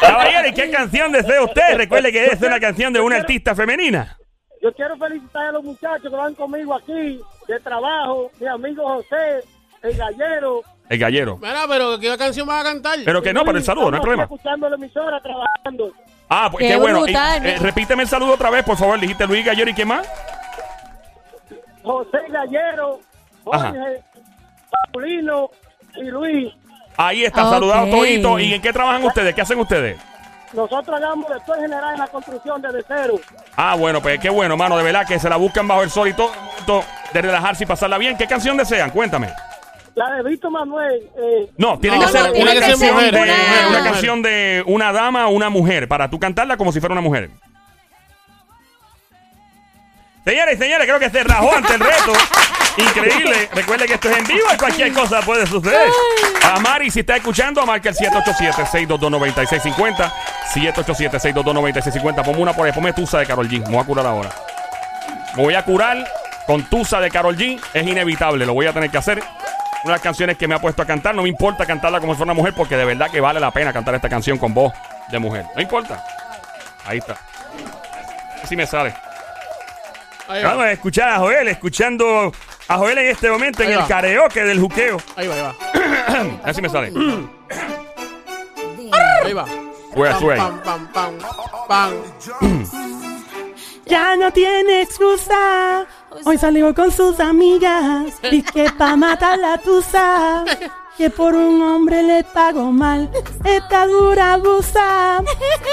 Caballero, 0.00 0.48
¿y 0.48 0.54
qué 0.54 0.70
canción 0.70 1.12
desea 1.12 1.42
usted? 1.42 1.76
Recuerde 1.76 2.12
que 2.12 2.24
es 2.26 2.40
una 2.40 2.58
canción 2.58 2.92
de 2.92 3.00
una 3.00 3.16
artista 3.16 3.54
femenina. 3.54 4.16
Yo 4.62 4.72
quiero 4.72 4.96
felicitar 4.96 5.48
a 5.48 5.52
los 5.52 5.64
muchachos 5.64 6.08
que 6.08 6.16
van 6.16 6.34
conmigo 6.34 6.74
aquí 6.74 7.20
de 7.48 7.60
trabajo, 7.60 8.30
mi 8.40 8.46
amigo 8.46 8.82
José, 8.86 9.42
el 9.82 9.94
gallero. 9.94 10.62
El 10.88 10.98
gallero. 10.98 11.38
Mira, 11.42 11.64
pero 11.68 11.98
¿qué 11.98 12.16
canción 12.16 12.46
vas 12.46 12.60
a 12.60 12.64
cantar? 12.68 12.98
Pero 13.04 13.20
que 13.22 13.32
no, 13.32 13.44
para 13.44 13.58
el 13.58 13.64
saludo, 13.64 13.90
no 13.90 13.96
hay 13.96 14.00
problema. 14.02 14.22
escuchando 14.24 14.68
la 14.68 14.76
emisora, 14.76 15.20
trabajando. 15.20 15.92
Ah, 16.28 16.48
pues 16.50 16.62
Qué 16.64 16.72
qué, 16.72 16.76
bueno. 16.76 17.00
brutal, 17.02 17.44
Y, 17.44 17.48
eh, 17.50 17.56
repíteme 17.60 18.02
el 18.02 18.08
saludo 18.08 18.34
otra 18.34 18.50
vez, 18.50 18.64
por 18.64 18.76
favor. 18.76 18.98
Dijiste 19.00 19.26
Luis 19.26 19.44
Gallero 19.44 19.70
y 19.70 19.74
qué 19.74 19.84
más. 19.84 20.08
José 21.82 22.18
Gallero, 22.28 23.00
Ajá. 23.52 23.68
Jorge, 23.70 24.02
Paulino 24.92 25.50
y 25.96 26.04
Luis. 26.04 26.52
Ahí 26.96 27.24
está, 27.24 27.44
Ok. 27.46 27.52
saludado 27.54 27.86
todito. 27.90 28.38
¿Y 28.38 28.54
en 28.54 28.62
qué 28.62 28.72
trabajan 28.72 29.04
ustedes? 29.04 29.34
¿Qué 29.34 29.40
hacen 29.42 29.58
ustedes? 29.60 29.98
Nosotros 30.52 30.96
hagamos 30.96 31.26
director 31.26 31.60
general 31.60 31.94
en 31.94 32.00
la 32.00 32.06
construcción 32.08 32.62
desde 32.62 32.82
cero. 32.88 33.14
Ah, 33.56 33.74
bueno, 33.76 34.00
pues 34.00 34.18
qué 34.18 34.30
bueno, 34.30 34.56
mano. 34.56 34.76
De 34.78 34.82
verdad 34.84 35.06
que 35.06 35.18
se 35.18 35.28
la 35.28 35.36
buscan 35.36 35.68
bajo 35.68 35.82
el 35.82 35.90
sol 35.90 36.08
y 36.08 36.12
todo. 36.14 36.30
todo 36.66 36.82
de 37.12 37.22
relajarse 37.22 37.64
y 37.64 37.66
pasarla 37.66 37.98
bien. 37.98 38.16
¿Qué 38.16 38.26
canción 38.26 38.56
desean? 38.56 38.90
Cuéntame. 38.90 39.28
La 39.96 40.10
de 40.16 40.22
Víctor 40.28 40.50
Manuel. 40.52 41.08
Eh, 41.18 41.50
No, 41.56 41.78
tiene 41.78 41.96
No, 41.98 42.04
que 42.06 42.12
ser 42.12 42.20
no, 42.20 42.26
una 42.28 42.34
tiene 42.34 42.52
que 42.52 42.58
ser 42.60 42.68
canción, 42.70 42.94
mujer, 42.94 43.14
de, 43.14 43.22
una- 43.22 43.32
una 43.32 43.68
mujer. 43.78 43.84
canción 43.92 44.22
de 44.22 44.62
una 44.66 44.92
dama 44.92 45.26
o 45.26 45.30
una 45.30 45.48
mujer. 45.50 45.88
Para 45.88 46.10
tú 46.10 46.20
cantarla 46.20 46.56
como 46.58 46.70
si 46.70 46.80
fuera 46.80 46.92
una 46.92 47.00
mujer. 47.00 47.30
Señores 50.24 50.56
y 50.56 50.58
señores, 50.58 50.86
creo 50.86 50.98
que 50.98 51.08
se 51.08 51.24
rajó 51.24 51.56
ante 51.56 51.72
el 51.74 51.80
reto. 51.80 52.12
Increíble. 52.76 53.48
Recuerde 53.54 53.86
que 53.86 53.94
esto 53.94 54.10
es 54.10 54.18
en 54.18 54.26
vivo 54.26 54.46
y 54.52 54.56
cualquier 54.58 54.92
cosa 54.92 55.20
puede 55.22 55.46
suceder. 55.46 55.88
A 56.44 56.60
Mari, 56.60 56.90
si 56.90 57.00
está 57.00 57.16
escuchando, 57.16 57.64
marca 57.64 57.88
el 57.88 57.94
787-622-9650. 57.96 60.12
787-622-9650. 60.52 62.22
Ponme 62.24 62.42
una 62.42 62.52
por 62.52 62.66
ahí. 62.66 62.72
Ponme 62.72 62.92
Tusa 62.92 63.20
de 63.20 63.26
Carol 63.26 63.48
G. 63.48 63.60
Me 63.64 63.70
voy 63.70 63.78
a 63.80 63.84
curar 63.84 64.04
ahora. 64.06 64.28
Me 65.36 65.42
voy 65.42 65.54
a 65.54 65.64
curar 65.64 66.06
con 66.46 66.62
Tusa 66.64 67.00
de 67.00 67.10
Carol 67.10 67.34
G. 67.36 67.58
Es 67.72 67.86
inevitable. 67.86 68.44
Lo 68.44 68.52
voy 68.52 68.66
a 68.66 68.74
tener 68.74 68.90
que 68.90 68.98
hacer. 68.98 69.22
Una 69.86 69.92
de 69.92 69.98
las 69.98 70.02
canciones 70.02 70.36
que 70.36 70.48
me 70.48 70.56
ha 70.56 70.58
puesto 70.58 70.82
a 70.82 70.84
cantar. 70.84 71.14
No 71.14 71.22
me 71.22 71.28
importa 71.28 71.64
cantarla 71.64 72.00
como 72.00 72.12
si 72.12 72.16
fuera 72.16 72.32
una 72.32 72.40
mujer 72.40 72.54
porque 72.56 72.76
de 72.76 72.84
verdad 72.84 73.08
que 73.08 73.20
vale 73.20 73.38
la 73.38 73.52
pena 73.52 73.72
cantar 73.72 73.94
esta 73.94 74.08
canción 74.08 74.36
con 74.36 74.52
voz 74.52 74.72
de 75.12 75.18
mujer. 75.20 75.46
No 75.54 75.62
importa. 75.62 76.04
Ahí 76.84 76.98
está. 76.98 77.16
Así 78.42 78.56
me 78.56 78.66
sale. 78.66 78.92
Vamos 80.26 80.64
a 80.64 80.72
escuchar 80.72 81.10
a 81.10 81.18
Joel, 81.18 81.46
escuchando 81.46 82.32
a 82.66 82.76
Joel 82.78 82.98
en 82.98 83.06
este 83.10 83.30
momento 83.30 83.62
en 83.62 83.70
el 83.74 83.86
karaoke 83.86 84.42
del 84.42 84.58
juqueo. 84.58 84.96
Ahí 85.14 85.28
va, 85.28 85.34
ahí 85.36 85.42
va. 85.42 85.54
Así 86.42 86.60
me 86.60 86.68
sale. 86.68 86.92
Ahí 89.24 89.32
va. 89.34 89.44
Pam, 90.36 90.62
pam, 90.62 90.88
pam, 90.88 91.18
pam. 91.68 91.92
Ya 93.86 94.16
no 94.16 94.32
tiene 94.32 94.82
excusa. 94.82 95.86
Hoy 96.24 96.38
salió 96.38 96.74
con 96.74 96.90
sus 96.90 97.20
amigas. 97.20 98.14
Que 98.52 98.70
pa' 98.70 98.96
matar 98.96 99.38
la 99.38 99.58
tusa. 99.58 100.44
Que 100.96 101.10
por 101.10 101.34
un 101.34 101.60
hombre 101.62 102.02
le 102.02 102.24
pagó 102.24 102.72
mal. 102.72 103.10
Esta 103.44 103.86
dura 103.86 104.34
abusa. 104.34 105.22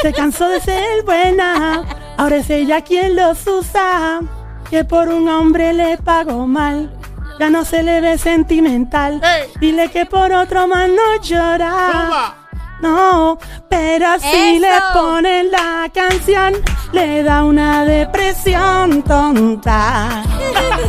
Se 0.01 0.12
cansó 0.12 0.50
de 0.50 0.59
ser 0.59 1.03
buena. 1.03 1.83
Ahora 2.17 2.38
es 2.38 2.50
ella 2.50 2.81
quien 2.81 3.15
los 3.15 3.45
usa. 3.47 4.21
Que 4.69 4.83
por 4.83 5.07
un 5.09 5.29
hombre 5.29 5.73
le 5.73 5.97
pagó 5.97 6.45
mal. 6.45 6.91
Ya 7.39 7.50
no 7.50 7.63
se 7.65 7.81
le 7.83 8.01
ve 8.01 8.17
sentimental. 8.17 9.21
Dile 9.59 9.89
que 9.89 10.05
por 10.05 10.31
otro 10.31 10.67
más 10.67 10.89
no 10.89 11.21
llora. 11.21 12.35
No, 12.83 13.37
pero 13.69 14.19
si 14.19 14.57
Eso. 14.57 14.59
le 14.59 14.73
ponen 14.93 15.51
la 15.51 15.89
canción, 15.93 16.53
le 16.91 17.23
da 17.23 17.45
una 17.45 17.85
depresión 17.85 19.01
tonta. 19.03 20.21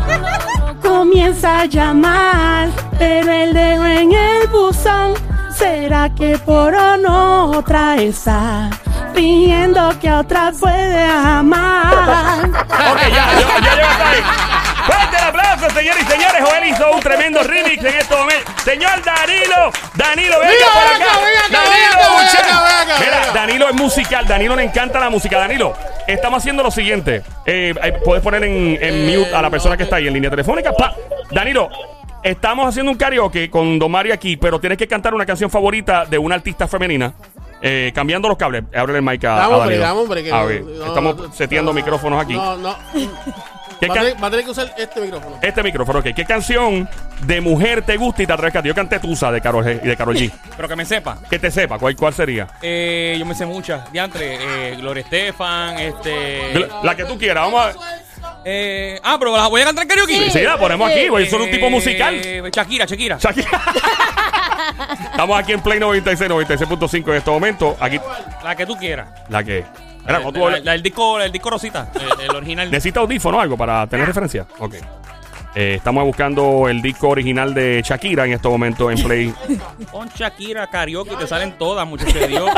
Comienza 0.82 1.60
a 1.60 1.66
llamar, 1.66 2.68
pero 2.98 3.30
el 3.30 3.54
dedo 3.54 3.86
en 3.86 4.12
el 4.12 4.48
buzón. 4.48 5.14
¿Será 5.56 6.12
que 6.12 6.36
por 6.38 6.74
o 6.74 6.96
no 6.96 7.50
otra 7.58 7.94
está? 7.94 8.70
Fingiendo 9.14 9.96
que 10.00 10.12
otra 10.12 10.50
puede 10.58 11.04
amar. 11.04 12.50
Ok, 12.90 13.00
ya, 13.02 13.24
ya, 13.38 14.43
aplauso, 15.64 15.78
señores 15.78 16.02
y 16.02 16.10
señores. 16.10 16.42
Joel 16.42 16.64
hizo 16.68 16.90
un 16.92 17.00
tremendo 17.00 17.42
remix 17.42 17.84
en 17.84 17.94
este 17.94 18.14
momento. 18.16 18.52
Señor 18.64 19.02
Danilo, 19.04 19.72
Danilo, 19.94 20.40
venga 20.40 20.52
Mira, 20.52 20.66
por 20.72 20.82
acá. 20.94 21.14
Danilo, 21.50 22.98
Mira. 23.00 23.32
Danilo 23.32 23.68
es 23.68 23.74
musical. 23.74 24.26
Danilo 24.26 24.56
le 24.56 24.64
encanta 24.64 25.00
la 25.00 25.10
música. 25.10 25.38
Danilo, 25.38 25.74
estamos 26.06 26.38
haciendo 26.42 26.62
lo 26.62 26.70
siguiente. 26.70 27.22
Eh, 27.46 27.74
puedes 28.04 28.22
poner 28.22 28.44
en, 28.44 28.78
en 28.80 29.08
Eh, 29.10 29.16
mute 29.18 29.34
a 29.34 29.42
la 29.42 29.50
persona 29.50 29.76
que 29.76 29.84
está 29.84 29.96
ahí 29.96 30.06
en 30.06 30.14
línea 30.14 30.30
telefónica. 30.30 30.72
Pa. 30.72 30.94
Danilo. 31.30 31.68
Estamos 32.22 32.66
haciendo 32.66 32.90
un 32.90 32.96
karaoke 32.96 33.50
con 33.50 33.78
Don 33.78 33.90
Mario 33.90 34.14
aquí, 34.14 34.38
pero 34.38 34.58
tienes 34.58 34.78
que 34.78 34.88
cantar 34.88 35.12
una 35.12 35.26
canción 35.26 35.50
favorita 35.50 36.06
de 36.06 36.16
una 36.16 36.36
artista 36.36 36.66
femenina. 36.66 37.12
Eh, 37.60 37.92
cambiando 37.94 38.28
los 38.28 38.38
cables. 38.38 38.64
Abre 38.74 38.96
el 38.96 39.02
mic 39.02 39.22
a, 39.24 39.34
a 39.34 39.38
Dame 39.40 39.54
hombre, 39.54 39.76
Danilo. 39.78 39.82
dame 39.84 40.00
hombre. 40.00 40.24
Que 40.24 40.32
A 40.32 40.36
no- 40.40 40.46
ver, 40.46 40.62
no, 40.62 40.86
estamos 40.86 41.16
no, 41.18 41.32
seteando 41.34 41.72
no, 41.72 41.76
micrófonos 41.76 42.22
aquí. 42.22 42.32
No, 42.34 42.56
no. 42.56 42.76
¿Qué 43.84 43.88
Va 43.88 43.94
a, 43.94 43.96
can- 43.96 44.04
tener, 44.06 44.22
va 44.22 44.26
a 44.26 44.30
tener 44.30 44.44
que 44.44 44.50
usar 44.50 44.74
este 44.76 45.00
micrófono. 45.00 45.38
Este 45.42 45.62
micrófono, 45.62 45.98
ok. 46.00 46.06
¿Qué 46.14 46.24
canción 46.24 46.88
de 47.22 47.40
mujer 47.40 47.82
te 47.82 47.96
gusta 47.96 48.22
y 48.22 48.26
te 48.26 48.32
atreves 48.32 48.50
a 48.50 48.54
cantar? 48.54 48.68
Yo 48.68 48.74
canté 48.74 48.98
Tusa 49.00 49.30
de 49.32 49.40
Karol 49.40 49.64
G 49.64 49.80
y 49.82 49.88
de 49.88 49.96
Karol 49.96 50.16
G. 50.16 50.30
Pero 50.56 50.68
que 50.68 50.76
me 50.76 50.84
sepa. 50.84 51.18
Que 51.28 51.38
te 51.38 51.50
sepa, 51.50 51.78
¿cuál, 51.78 51.94
cuál 51.96 52.14
sería? 52.14 52.48
Eh, 52.62 53.16
yo 53.18 53.26
me 53.26 53.34
sé 53.34 53.46
muchas. 53.46 53.90
Diantre, 53.92 54.38
eh, 54.72 54.76
Gloria 54.76 55.02
Estefan, 55.02 55.78
este. 55.78 56.66
La, 56.82 56.94
que 56.94 57.04
tú 57.04 57.18
quieras, 57.18 57.44
vamos 57.44 57.66
a. 57.66 57.74
Eh, 58.46 58.98
ah, 59.02 59.16
pero 59.18 59.36
la 59.36 59.48
voy 59.48 59.60
a 59.62 59.64
cantar 59.66 59.82
en 59.84 59.88
karaoke. 59.88 60.30
Sí, 60.30 60.40
la 60.40 60.58
ponemos 60.58 60.90
aquí, 60.90 61.08
voy 61.08 61.24
a 61.24 61.26
ser 61.30 61.40
un 61.40 61.50
tipo 61.50 61.68
musical. 61.70 62.14
Eh, 62.22 62.42
Shakira, 62.52 62.84
Shakira. 62.86 63.18
Shakira. 63.18 63.48
Estamos 65.10 65.38
aquí 65.38 65.52
en 65.52 65.60
Play 65.60 65.78
96, 65.78 66.30
96.5 66.30 67.08
en 67.10 67.14
este 67.16 67.30
momento. 67.30 67.76
Aquí, 67.80 67.98
La 68.42 68.54
que 68.56 68.66
tú 68.66 68.76
quieras. 68.76 69.08
la 69.28 69.42
que. 69.44 69.64
Mira, 70.06 70.20
la, 70.20 70.60
la 70.60 70.72
del 70.72 70.82
disco, 70.82 71.18
del 71.18 71.32
disco 71.32 71.50
Rosita. 71.50 71.90
El, 71.94 72.24
el 72.24 72.36
original. 72.36 72.70
¿Necesita 72.70 73.00
audífono 73.00 73.38
o 73.38 73.40
algo 73.40 73.56
para 73.56 73.86
tener 73.86 74.06
referencia? 74.06 74.46
Ok. 74.58 74.74
Eh, 75.56 75.74
estamos 75.76 76.02
buscando 76.04 76.68
el 76.68 76.82
disco 76.82 77.10
original 77.10 77.54
de 77.54 77.80
Shakira 77.84 78.26
en 78.26 78.32
este 78.32 78.48
momento 78.48 78.90
en 78.90 79.00
Play. 79.00 79.32
Con 79.92 80.08
Shakira 80.08 80.66
karaoke 80.66 81.14
te 81.14 81.28
salen 81.28 81.56
todas, 81.56 81.86
muchachos 81.86 82.14
de 82.14 82.26
Dios. 82.26 82.50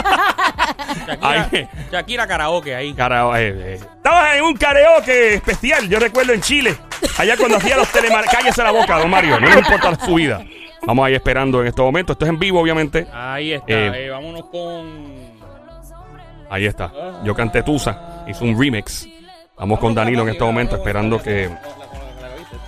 Shakira. 1.07 1.51
Shakira 1.93 2.27
karaoke 2.27 2.75
ahí. 2.75 2.95
Cara, 2.95 3.39
eh, 3.39 3.55
eh. 3.55 3.75
Estaba 3.75 4.37
en 4.39 4.45
un 4.45 4.57
karaoke 4.57 5.35
especial, 5.35 5.87
yo 5.91 5.99
recuerdo 5.99 6.33
en 6.33 6.41
Chile. 6.41 6.75
Allá 7.19 7.37
cuando 7.37 7.59
hacía 7.59 7.77
los 7.77 7.89
telemar... 7.93 8.25
Cállese 8.33 8.63
la 8.63 8.71
boca, 8.71 8.99
don 8.99 9.11
Mario. 9.11 9.39
No 9.41 9.49
me 9.51 9.59
importa 9.59 9.95
su 10.03 10.15
vida. 10.15 10.43
Vamos 10.87 11.07
ahí 11.07 11.15
esperando 11.15 11.61
en 11.61 11.67
este 11.67 11.83
momento. 11.83 12.13
Esto 12.13 12.25
es 12.25 12.31
en 12.31 12.39
vivo, 12.39 12.61
obviamente. 12.61 13.07
Ahí 13.13 13.53
está. 13.53 13.67
Eh, 13.69 14.09
vámonos 14.09 14.47
con. 14.47 15.26
Ahí 16.51 16.67
está. 16.67 16.93
Yo 17.25 17.35
canté 17.35 17.63
Tusa. 17.63 18.25
Hizo 18.29 18.45
un 18.45 18.59
remix. 18.61 19.09
Vamos 19.57 19.79
con 19.79 19.95
Danilo 19.95 20.23
en 20.23 20.29
este 20.31 20.45
momento 20.45 20.77
esperando 20.77 21.23
que... 21.23 21.49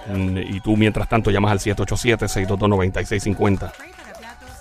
Mm, 0.06 0.38
Y 0.38 0.60
tú, 0.60 0.76
mientras 0.76 1.08
tanto, 1.08 1.30
llamas 1.30 1.52
al 1.52 1.58
787-622-9650. 1.60 3.72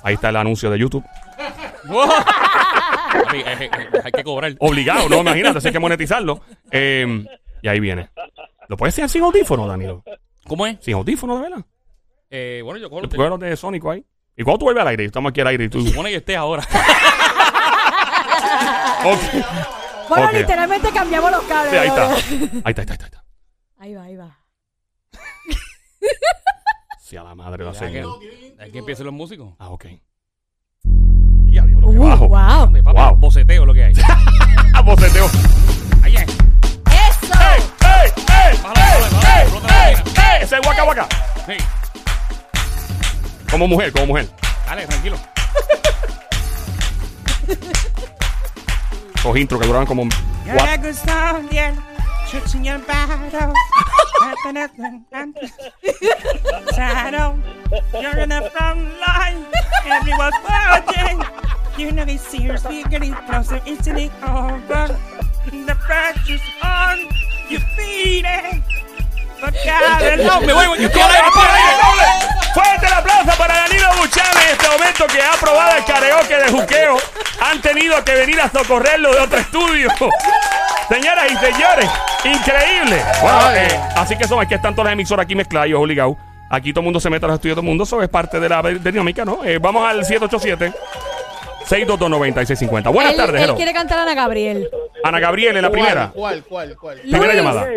Ahí 0.04 0.14
está 0.16 0.30
el 0.30 0.36
anuncio 0.36 0.70
de 0.70 0.78
YouTube. 0.80 1.04
Hay 4.04 4.12
que 4.12 4.24
cobrar. 4.24 4.54
Obligado, 4.60 5.10
no, 5.10 5.22
imagínate, 5.22 5.58
así 5.58 5.68
hay 5.68 5.74
que 5.74 5.80
monetizarlo. 5.80 6.42
Eh, 6.72 7.26
y 7.62 7.68
ahí 7.68 7.80
viene. 7.80 8.10
¿Lo 8.68 8.78
puedes 8.78 8.94
hacer 8.96 9.10
sin 9.10 9.24
audífono, 9.24 9.68
Danilo? 9.68 10.04
¿Cómo 10.46 10.66
es? 10.68 10.78
Sin 10.82 10.94
audífono, 10.96 11.36
de 11.38 11.42
verdad. 11.42 11.66
Eh, 12.30 12.62
bueno, 12.64 12.80
yo 12.80 12.90
cojo 12.90 13.04
El 13.04 13.10
juego 13.10 13.38
de 13.38 13.56
Sónico 13.56 13.92
ahí. 13.92 14.04
¿Y 14.36 14.44
cuando 14.44 14.60
tú 14.60 14.66
vuelves 14.66 14.82
al 14.82 14.88
aire? 14.90 15.06
Estamos 15.06 15.30
aquí 15.32 15.42
al 15.42 15.48
aire 15.48 15.66
y 15.66 15.70
tú. 15.70 15.86
Supone 15.86 16.10
que 16.10 16.18
estés 16.18 16.38
ahora. 16.38 16.64
Ok. 19.14 19.20
Bueno, 20.10 20.26
Ok. 20.28 20.34
literalmente 20.34 20.90
cambiamos 20.92 21.32
los 21.32 21.44
cables. 21.44 21.72
Sí, 21.72 21.78
ahí 21.78 21.88
está. 21.88 22.14
Ahí 22.14 22.20
está, 22.20 22.64
ahí 22.66 22.72
está, 22.72 22.94
ahí 22.94 22.98
está. 23.06 23.24
Ahí 23.80 23.94
va, 23.96 24.04
ahí 24.04 24.16
va. 24.16 24.38
Sí, 27.00 27.16
a 27.16 27.24
la 27.24 27.36
madre 27.36 27.64
que, 27.66 27.74
señal. 27.76 28.06
hay 28.60 28.72
que 28.72 28.80
empiecen 28.80 29.06
los 29.06 29.14
músicos. 29.14 29.54
Ah, 29.60 29.70
ok. 29.70 29.86
Ya, 31.46 31.64
diablo, 31.66 31.90
qué 31.92 31.98
Uh, 32.00 32.04
bajo. 32.08 32.28
wow. 32.28 32.74
Papi, 32.74 32.82
Wow. 32.82 33.16
boceteo 33.16 33.66
lo 33.66 33.74
que 33.74 33.84
hay. 33.86 33.94
Ah, 34.74 34.82
boceteo. 34.86 35.30
Ahí 36.04 36.16
es. 36.18 36.24
¡Eso! 36.24 37.34
¡Ey, 37.40 37.62
ey, 37.82 38.12
ey! 38.28 38.58
¡Ey, 38.76 39.48
ey, 39.70 39.96
ey! 40.18 40.44
Ese 40.44 40.56
es 40.58 40.62
guaca, 40.66 40.84
guaca. 40.84 41.08
Sí. 41.46 41.54
Como 43.50 43.68
mujer, 43.70 43.92
como 43.94 44.08
mujer. 44.08 44.28
Dale, 44.66 44.86
tranquilo. 44.86 45.18
Los 49.28 49.36
intros 49.38 49.60
que 49.60 49.68
duraban 49.68 49.86
como. 49.86 50.04
cuatro- 50.46 50.66
You're 58.02 58.20
in 58.20 58.30
the 58.30 58.50
front 58.56 58.80
line. 59.00 59.46
Everyone's 59.86 60.36
watching. 60.48 61.22
You 61.78 61.92
know 61.92 62.06
it's 62.08 62.24
seriously 62.26 62.84
getting 62.90 63.14
closer. 63.28 63.60
It's 63.66 63.86
it 63.88 64.12
over. 64.24 64.98
The 65.52 65.76
pressure's 65.86 66.42
on. 66.64 67.00
You 67.50 67.60
feel 67.76 68.26
it. 68.26 68.64
But 69.40 69.54
God 69.64 70.18
No, 70.26 70.42
me 70.42 70.54
voy, 70.54 70.66
yo 70.80 70.88
estoy 70.88 71.02
al 71.02 71.04
¡Doble, 71.10 71.18
aire, 71.18 71.28
estoy 71.28 71.44
al 71.44 71.56
aire. 71.56 71.78
doble! 71.84 72.37
Fuerte 72.58 72.86
el 72.88 72.94
aplauso 72.94 73.38
para 73.38 73.54
Danilo 73.56 73.88
Buchan 74.00 74.26
en 74.44 74.50
este 74.54 74.68
momento 74.68 75.06
que 75.08 75.22
ha 75.22 75.32
probado 75.40 75.78
el 75.78 75.86
karaoke 75.86 76.36
de 76.36 76.50
juqueo. 76.52 76.98
Han 77.42 77.62
tenido 77.62 78.04
que 78.04 78.16
venir 78.16 78.42
a 78.42 78.50
socorrerlo 78.50 79.12
de 79.14 79.20
otro 79.20 79.38
estudio. 79.38 79.90
Señoras 80.90 81.26
y 81.32 81.36
señores, 81.38 81.90
increíble. 82.24 83.02
Bueno, 83.22 83.52
eh, 83.54 83.68
así 83.96 84.18
que 84.18 84.26
son, 84.28 84.40
aquí 84.42 84.54
están 84.56 84.74
todas 84.74 84.86
las 84.86 84.94
emisoras 84.94 85.26
aquí 85.26 85.36
mezcladas 85.36 85.70
y 85.70 85.74
obligados. 85.74 86.16
Aquí 86.50 86.72
todo 86.72 86.80
el 86.80 86.86
mundo 86.86 87.00
se 87.00 87.10
mete 87.10 87.26
a 87.26 87.28
los 87.28 87.36
estudios 87.36 87.56
de 87.58 87.62
todo 87.62 87.66
el 87.66 87.68
mundo. 87.70 87.84
Eso 87.84 88.02
es 88.02 88.10
parte 88.10 88.40
de 88.40 88.48
la 88.50 88.62
de- 88.62 88.80
dinámica, 88.80 89.26
¿no? 89.26 89.44
Eh, 89.44 89.58
vamos 89.60 89.88
al 89.88 90.06
787 90.06 90.74
622 91.66 92.94
Buenas 92.94 93.12
él, 93.14 93.18
tardes, 93.18 93.42
él 93.42 93.44
hello. 93.50 93.56
quiere 93.58 93.74
cantar 93.74 94.00
a 94.00 94.04
Ana 94.04 94.14
Gabriel. 94.16 94.70
Ana 95.04 95.20
Gabriel 95.20 95.58
en 95.58 95.62
la 95.64 95.70
primera. 95.70 96.12
¿Cuál, 96.14 96.44
cuál, 96.46 96.78
cuál? 96.78 97.00
Primera 97.02 97.34
Luis. 97.34 97.36
llamada. 97.36 97.68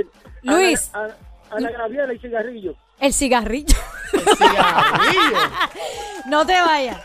Luis, 0.42 0.90
Ana, 0.94 1.14
Ana 1.50 1.70
Gabriela 1.76 2.14
y 2.14 2.18
cigarrillo. 2.20 2.75
El 3.00 3.12
cigarrillo. 3.12 3.76
Cigarrillo. 4.11 5.38
no 6.26 6.47
te 6.47 6.61
vayas. 6.61 6.99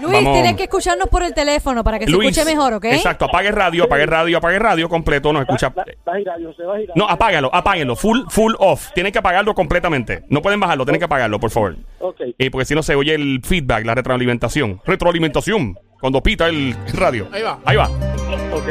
Luis, 0.00 0.12
Vamos. 0.12 0.32
tienes 0.32 0.56
que 0.56 0.64
escucharnos 0.64 1.08
por 1.08 1.22
el 1.22 1.32
teléfono 1.34 1.84
para 1.84 2.00
que 2.00 2.06
Luis. 2.06 2.34
se 2.34 2.40
escuche 2.40 2.56
mejor, 2.56 2.72
¿ok? 2.74 2.86
Exacto, 2.86 3.26
apague 3.26 3.52
radio, 3.52 3.84
apague 3.84 4.06
radio, 4.06 4.38
apague 4.38 4.58
radio 4.58 4.88
completo, 4.88 5.32
nos 5.32 5.42
escucha. 5.42 5.68
Va, 5.68 5.84
va 6.06 6.14
a 6.14 6.16
girar, 6.16 6.36
Dios, 6.38 6.56
se 6.56 6.64
va 6.64 6.74
a 6.74 6.78
girar. 6.78 6.96
No, 6.96 7.08
apágalo, 7.08 7.48
apáguenlo, 7.54 7.94
full, 7.94 8.22
full 8.28 8.54
off. 8.58 8.90
Tienen 8.92 9.12
que 9.12 9.20
apagarlo 9.20 9.54
completamente. 9.54 10.24
No 10.28 10.42
pueden 10.42 10.58
bajarlo, 10.58 10.84
tienen 10.84 10.98
que 10.98 11.04
apagarlo, 11.04 11.38
por 11.38 11.50
favor. 11.50 11.76
Ok. 12.00 12.20
Eh, 12.36 12.50
porque 12.50 12.64
si 12.64 12.74
no 12.74 12.82
se 12.82 12.96
oye 12.96 13.14
el 13.14 13.40
feedback, 13.44 13.86
la 13.86 13.94
retroalimentación. 13.94 14.80
Retroalimentación. 14.84 15.78
Cuando 16.00 16.20
pita 16.22 16.48
el 16.48 16.76
radio. 16.92 17.28
Ahí 17.32 17.42
va. 17.42 17.60
Ahí 17.64 17.76
va. 17.76 17.88
Ok. 18.52 18.68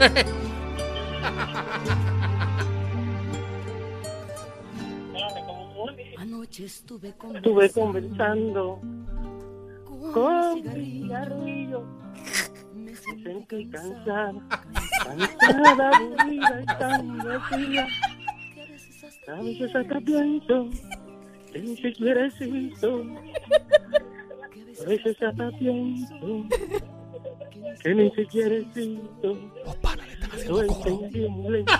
Estuve 6.58 7.70
conversando 7.70 8.80
con 10.12 10.54
mi 10.62 10.84
cigarrillo. 11.02 11.82
Me 12.74 12.94
sentí 12.94 13.68
cansada, 13.70 14.32
cansada, 15.04 15.90
aburrida 15.96 16.62
y 16.62 16.66
tan 16.66 17.18
vacía. 17.18 17.86
A 19.26 19.40
veces 19.42 19.74
hasta 19.74 20.00
pienso 20.00 20.68
que 21.52 21.58
ni 21.60 21.76
siquiera 21.76 22.26
existo. 22.26 23.02
A 24.84 24.88
veces 24.88 25.22
hasta 25.22 25.50
pienso 25.58 26.48
que 27.82 27.94
ni 27.94 28.10
siquiera 28.12 28.54
existo. 28.56 29.38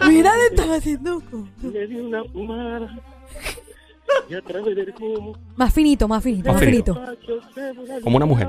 Mira, 0.09 0.33
le 0.37 0.47
están 0.51 0.71
haciendo 0.71 1.21
co- 1.31 1.47
Le 1.63 1.87
di 1.87 1.97
una 1.97 2.25
fumada 2.25 2.99
Más 5.57 5.73
finito, 5.73 6.09
más 6.09 6.23
finito, 6.23 6.53
Más 6.53 6.57
más 6.57 6.65
finito. 6.65 6.95
finito. 6.95 8.01
Como 8.03 8.17
una 8.17 8.27
mujer. 8.27 8.49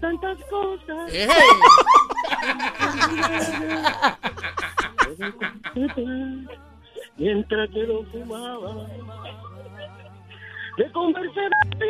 Tantas 0.00 0.38
cosas. 0.50 1.12
Mientras 7.16 7.70
que 7.70 7.82
lo 7.84 8.02
fumaba, 8.04 8.86
le 10.76 10.92
conversé 10.92 11.40
de 11.40 11.48
ti 11.78 11.86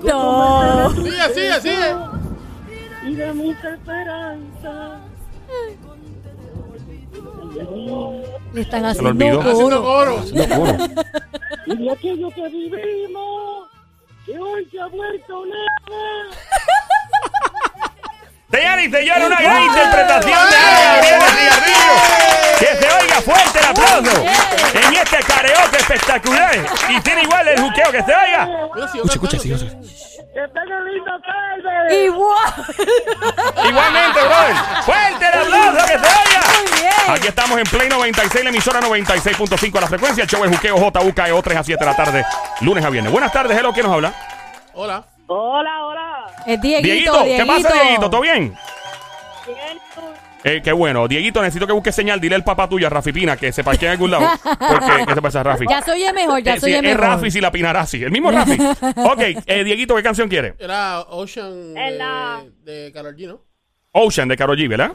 No. 0.05 0.91
Sigue, 0.91 1.29
sigue, 1.35 1.61
sigue. 1.61 1.95
Y 3.03 3.15
de 3.15 3.33
mis 3.35 3.57
esperanzas. 3.57 5.01
Le 8.53 8.61
están 8.61 8.85
haciendo 8.85 9.83
coro. 9.83 10.25
Y 11.67 11.77
de 11.77 11.91
aquello 11.91 12.31
que 12.31 12.49
vivimos, 12.49 13.69
que 14.27 14.39
hoy 14.39 14.69
se 14.71 14.81
ha 14.81 14.87
vuelto 14.87 15.45
nada. 15.47 16.31
Señores 18.51 18.89
y 18.89 18.91
señores, 18.91 19.27
una 19.27 19.41
gran 19.41 19.63
interpretación 19.63 20.51
de 20.51 20.57
Ana 20.57 20.81
Gabriel 20.81 21.21
de 21.21 21.27
Cigarrillo. 21.39 21.95
Que 22.59 22.67
se 22.67 22.87
oiga 22.93 23.21
fuerte 23.23 23.59
el 23.59 23.65
aplauso 23.65 24.25
en 24.75 24.95
este 24.95 25.19
karaoke 25.21 25.77
espectacular. 25.77 26.55
Y 26.89 27.01
tiene 27.01 27.23
igual 27.23 27.49
el 27.49 27.61
juqueo 27.61 27.93
que 27.93 28.03
se 28.03 28.13
oiga. 28.13 28.69
Escucha, 28.77 29.13
escucha, 29.15 29.39
sigue. 29.39 30.10
¡Que 30.33 30.41
tengan 30.55 30.85
linda 30.85 31.13
tarde! 31.27 32.05
Igual. 32.05 32.55
Igualmente, 33.69 34.21
brother. 34.21 34.57
Fuerte 34.85 35.27
el 35.27 35.41
aplauso 35.41 35.87
que 35.87 35.93
se 35.93 35.97
oiga. 35.99 36.41
Muy 36.55 36.81
bien. 36.81 36.93
Aquí 37.09 37.27
estamos 37.27 37.59
en 37.59 37.65
Play 37.65 37.89
96, 37.89 38.45
la 38.45 38.51
emisora 38.51 38.81
96.5 38.81 39.77
a 39.77 39.81
la 39.81 39.87
frecuencia. 39.89 40.23
El 40.23 40.31
show 40.31 40.45
es 40.45 40.51
Juqueo 40.57 40.77
JUKEO 40.77 41.43
3 41.43 41.57
E 41.57 41.59
a 41.59 41.65
7 41.65 41.85
de 41.85 41.91
la 41.91 41.97
tarde, 41.97 42.25
lunes 42.61 42.85
a 42.85 42.91
viernes. 42.91 43.13
Buenas 43.13 43.33
tardes, 43.33 43.59
hello, 43.59 43.73
¿quién 43.73 43.87
nos 43.87 43.95
habla? 43.95 44.13
Hola. 44.75 45.05
Hola, 45.27 45.85
hola. 45.85 46.27
Es 46.47 46.61
Dieguito, 46.61 47.23
Dieguito, 47.23 47.25
¿qué 47.25 47.45
pasa, 47.47 47.83
Dieguito? 47.83 48.11
¿Todo 48.11 48.21
bien? 48.21 48.57
Eh, 50.43 50.61
qué 50.65 50.73
bueno. 50.73 51.07
Dieguito, 51.07 51.43
necesito 51.43 51.67
que 51.67 51.73
busque 51.73 51.93
señal. 51.93 52.19
Dile 52.21 52.35
al 52.35 52.45
papá 52.45 52.69
tuyo, 52.69 52.87
a 52.87 52.91
Rafi 52.91 53.13
Pina, 53.13 53.37
que 53.37 53.53
se 53.53 53.63
parquee 53.63 53.87
en 53.89 53.93
algún 53.93 54.11
lado. 54.11 54.27
Porque, 54.43 55.05
¿qué 55.07 55.15
te 55.15 55.23
pasa, 55.23 55.43
Rafi? 55.43 55.67
Ya 55.69 55.83
se 55.83 55.93
oye 55.93 56.13
mejor, 56.13 56.43
ya 56.43 56.55
Eh, 56.55 56.61
se 56.61 56.67
sí, 56.67 56.67
oye 56.73 56.77
es 56.77 56.83
mejor. 56.83 57.01
Rafi 57.01 57.31
si 57.31 57.41
la 57.41 57.51
Pinarasi. 57.51 58.03
El 58.03 58.11
mismo 58.11 58.31
Rafi. 58.31 58.57
ok, 58.97 59.21
eh, 59.47 59.65
Dieguito, 59.65 59.95
¿qué 59.97 60.03
canción 60.03 60.29
quiere? 60.29 60.55
Era 60.59 61.01
Ocean 61.03 61.75
de, 61.75 62.51
de 62.63 62.93
Karol 62.93 63.15
G, 63.17 63.29
¿no? 63.29 63.41
Ocean 63.93 64.29
de 64.29 64.37
Karol 64.37 64.57
G, 64.57 64.69
¿verdad? 64.69 64.93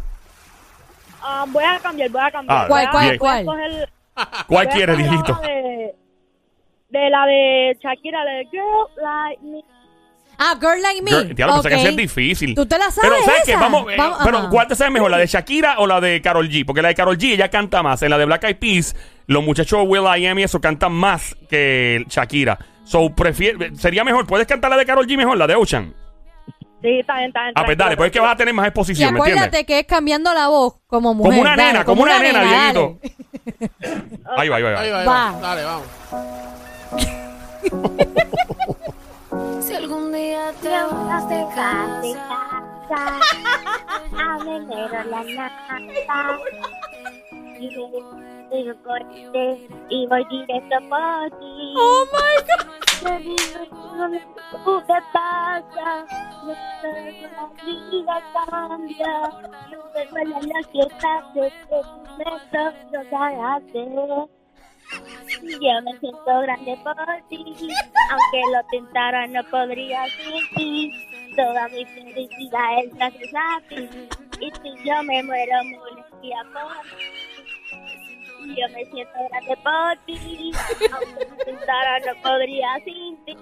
Ah, 1.21 1.45
voy 1.47 1.63
a 1.63 1.79
cambiar, 1.79 2.09
voy 2.09 2.21
a 2.23 2.31
cambiar. 2.31 2.57
Ah, 2.57 2.65
¿Cuál, 2.67 2.89
cuál, 2.91 3.17
cuál? 3.19 3.45
coger- 3.45 3.89
¿Cuál 4.47 4.69
quieres, 4.69 4.97
Dieguito? 4.97 5.33
De, 5.43 5.95
de 6.89 7.09
la 7.09 7.25
de 7.25 7.77
Shakira, 7.83 8.23
la 8.23 8.31
de 8.31 8.45
Girl 8.45 8.87
Like 8.97 9.41
Me. 9.43 9.63
Ah, 10.37 10.55
Girl 10.59 10.81
Like 10.81 11.01
Me. 11.01 11.11
Girl, 11.11 11.35
diablo, 11.35 11.53
pensé 11.55 11.69
que 11.69 11.75
Ok. 11.75 11.81
esa 11.81 11.89
es 11.89 11.95
difícil. 11.97 12.55
¿Tú 12.55 12.65
te 12.65 12.77
la 12.77 12.91
sabes 12.91 13.09
Pero, 13.11 13.15
¿sabes 13.25 13.41
qué? 13.45 13.51
esa? 13.51 13.59
Vamos, 13.61 13.85
eh, 13.91 13.95
Vamos, 13.97 14.17
pero, 14.23 14.37
ajá. 14.39 14.49
¿cuál 14.49 14.67
te 14.67 14.75
sabes 14.75 14.93
mejor? 14.93 15.11
¿La 15.11 15.17
de 15.17 15.27
Shakira 15.27 15.75
o 15.79 15.87
la 15.87 15.99
de 16.01 16.21
Karol 16.21 16.49
G? 16.49 16.65
Porque 16.65 16.81
la 16.81 16.89
de 16.89 16.95
Karol 16.95 17.17
G 17.17 17.31
ella 17.33 17.49
canta 17.49 17.81
más. 17.83 18.01
En 18.01 18.09
la 18.09 18.17
de 18.17 18.25
Black 18.25 18.43
Eyed 18.43 18.57
Peas, 18.57 18.95
los 19.27 19.43
muchachos 19.43 19.83
Will 19.85 20.03
I 20.17 20.25
Am 20.27 20.39
y 20.39 20.43
eso 20.43 20.59
cantan 20.61 20.91
más 20.93 21.35
que 21.49 22.03
Shakira. 22.09 22.57
So, 22.83 23.09
prefiere, 23.15 23.75
sería 23.75 24.03
mejor. 24.03 24.27
¿Puedes 24.27 24.45
cantar 24.47 24.69
la 24.71 24.77
de 24.77 24.85
Karol 24.85 25.07
G 25.07 25.17
mejor? 25.17 25.37
La 25.37 25.47
de 25.47 25.55
Ocean. 25.55 25.93
Sí, 26.81 26.99
está 26.99 27.15
bien, 27.15 27.27
está 27.29 27.41
bien. 27.43 27.53
Ah, 27.55 27.63
pues 27.65 27.77
dale, 27.77 27.97
pues 27.97 28.07
es 28.07 28.13
que 28.13 28.19
vas 28.19 28.33
a 28.33 28.35
tener 28.35 28.53
más 28.53 28.65
Y 28.65 28.67
exposición, 28.67 29.11
¿me 29.13 29.17
entiendes? 29.19 29.43
acuérdate 29.45 29.65
que 29.65 29.79
es 29.79 29.85
cambiando 29.87 30.31
la 30.35 30.49
voz 30.49 30.75
como 30.85 31.15
mujer. 31.15 31.31
Como 31.31 31.41
una 31.41 31.49
dale, 31.55 31.63
nena, 31.73 31.83
como 31.85 32.03
una 32.03 32.19
nena, 32.19 32.43
dale. 32.43 32.49
Dieguito. 32.73 32.99
Ahí 34.37 34.49
va, 34.49 34.57
ahí 34.57 34.63
va, 34.63 34.69
ahí 34.69 34.73
va. 34.73 34.81
Ahí 34.81 34.89
va, 34.91 34.99
ahí 34.99 35.05
Va. 35.07 35.31
va. 35.31 35.39
Dale, 35.41 35.63
vamos. 35.63 35.87
Si 39.65 39.73
algún 39.73 40.11
día 40.13 40.53
te 40.61 40.69
vas 40.69 41.27
de 41.27 41.43
casa. 41.55 43.19
a 44.15 44.37
enero 44.37 45.03
la 45.09 45.23
nata 45.23 45.79
y 47.59 48.63
me 48.63 48.75
corté 48.83 49.67
y 49.89 50.05
voy 50.05 50.23
directo 50.29 50.77
por 50.87 51.39
ti. 51.39 51.73
Oh 51.77 52.05
my 52.13 52.35
God. 52.45 52.65
Me 53.03 53.19
digo, 53.19 54.81
¿qué 54.85 54.99
pasa? 55.11 56.05
La 56.83 57.45
vida 57.65 58.17
cambia. 58.33 59.13
No 59.71 59.79
me 59.95 60.05
duele 60.05 60.35
la 60.41 60.61
fiesta 60.71 61.09
tu 61.33 61.39
beso 61.41 62.61
no 62.91 62.99
cagaste. 63.09 63.79
Yo 64.91 65.81
me 65.81 65.99
siento 65.99 66.41
grande 66.41 66.77
por 66.83 66.95
ti, 67.29 67.43
aunque 68.11 68.41
lo 68.53 68.63
tentara 68.71 69.27
no 69.27 69.43
podría 69.49 70.05
sin 70.05 70.55
ti. 70.55 70.91
Toda 71.35 71.67
mi 71.69 71.85
felicidad 71.85 72.83
es 72.83 72.93
gracias 72.93 73.33
a 73.35 73.61
ti, 73.67 73.89
y 74.39 74.51
si 74.51 74.87
yo 74.87 75.03
me 75.03 75.23
muero, 75.23 75.63
moriría 75.65 76.43
por 76.53 76.81
ti. 76.97 78.55
Yo 78.55 78.69
me 78.69 78.85
siento 78.85 79.17
grande 79.29 79.57
por 79.63 79.97
ti, 80.05 80.51
aunque 80.93 81.25
lo 81.25 81.35
tentara 81.43 81.99
no 81.99 82.21
podría 82.21 82.79
sin 82.85 83.25
ti. 83.25 83.35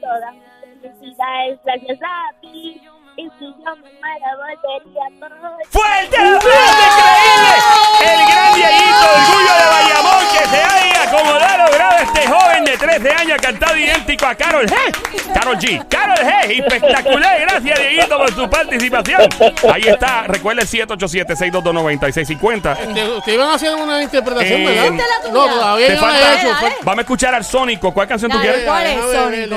Toda 0.00 0.32
mi 0.32 0.40
felicidad 0.80 1.48
es 1.50 1.58
gracias 1.64 1.98
a 2.02 2.40
ti, 2.40 2.80
y 3.16 3.30
si 3.38 3.46
yo 3.62 3.76
me 3.76 3.92
muero, 4.00 4.28
volvería 4.38 5.06
por 5.18 5.30
ti. 5.30 5.64
¡Fuerte 5.70 6.16
increíble! 6.16 7.54
El 8.00 8.20
gran 8.26 8.54
Dieguito, 8.54 9.08
logrado 11.78 12.02
este 12.02 12.26
joven 12.26 12.64
de 12.64 12.77
13 12.88 13.10
años 13.12 13.38
cantado 13.42 13.76
idéntico 13.76 14.24
a 14.26 14.34
Carol 14.34 14.66
G. 14.66 14.74
Carol 15.34 15.56
G. 15.58 15.86
Carol 15.88 16.16
G. 16.16 16.60
Espectacular. 16.60 17.40
Gracias, 17.40 17.78
Dieguito, 17.80 18.16
por 18.16 18.32
su 18.34 18.48
participación. 18.48 19.20
Ahí 19.72 19.82
está. 19.86 20.22
Recuerda 20.26 20.62
el 20.62 20.68
787-622-9650. 20.68 22.78
Este, 22.78 23.08
Ustedes 23.08 23.34
iban 23.36 23.50
a 23.50 23.54
hacer 23.54 23.74
una 23.74 24.02
interpretación, 24.02 24.60
Eh, 24.62 24.66
¿verdad? 24.66 24.90
No, 25.32 25.46
todavía 25.46 25.86
Te 25.88 25.94
yo 25.94 26.00
no 26.00 26.06
la 26.06 26.12
falta- 26.14 26.34
he 26.34 26.38
hecho. 26.38 26.48
Dale. 26.48 26.74
Vamos 26.82 26.98
a 26.98 27.02
escuchar 27.02 27.34
al 27.34 27.44
Sónico. 27.44 27.92
¿Cuál 27.92 28.08
canción 28.08 28.30
tú 28.30 28.38
quieres? 28.40 28.62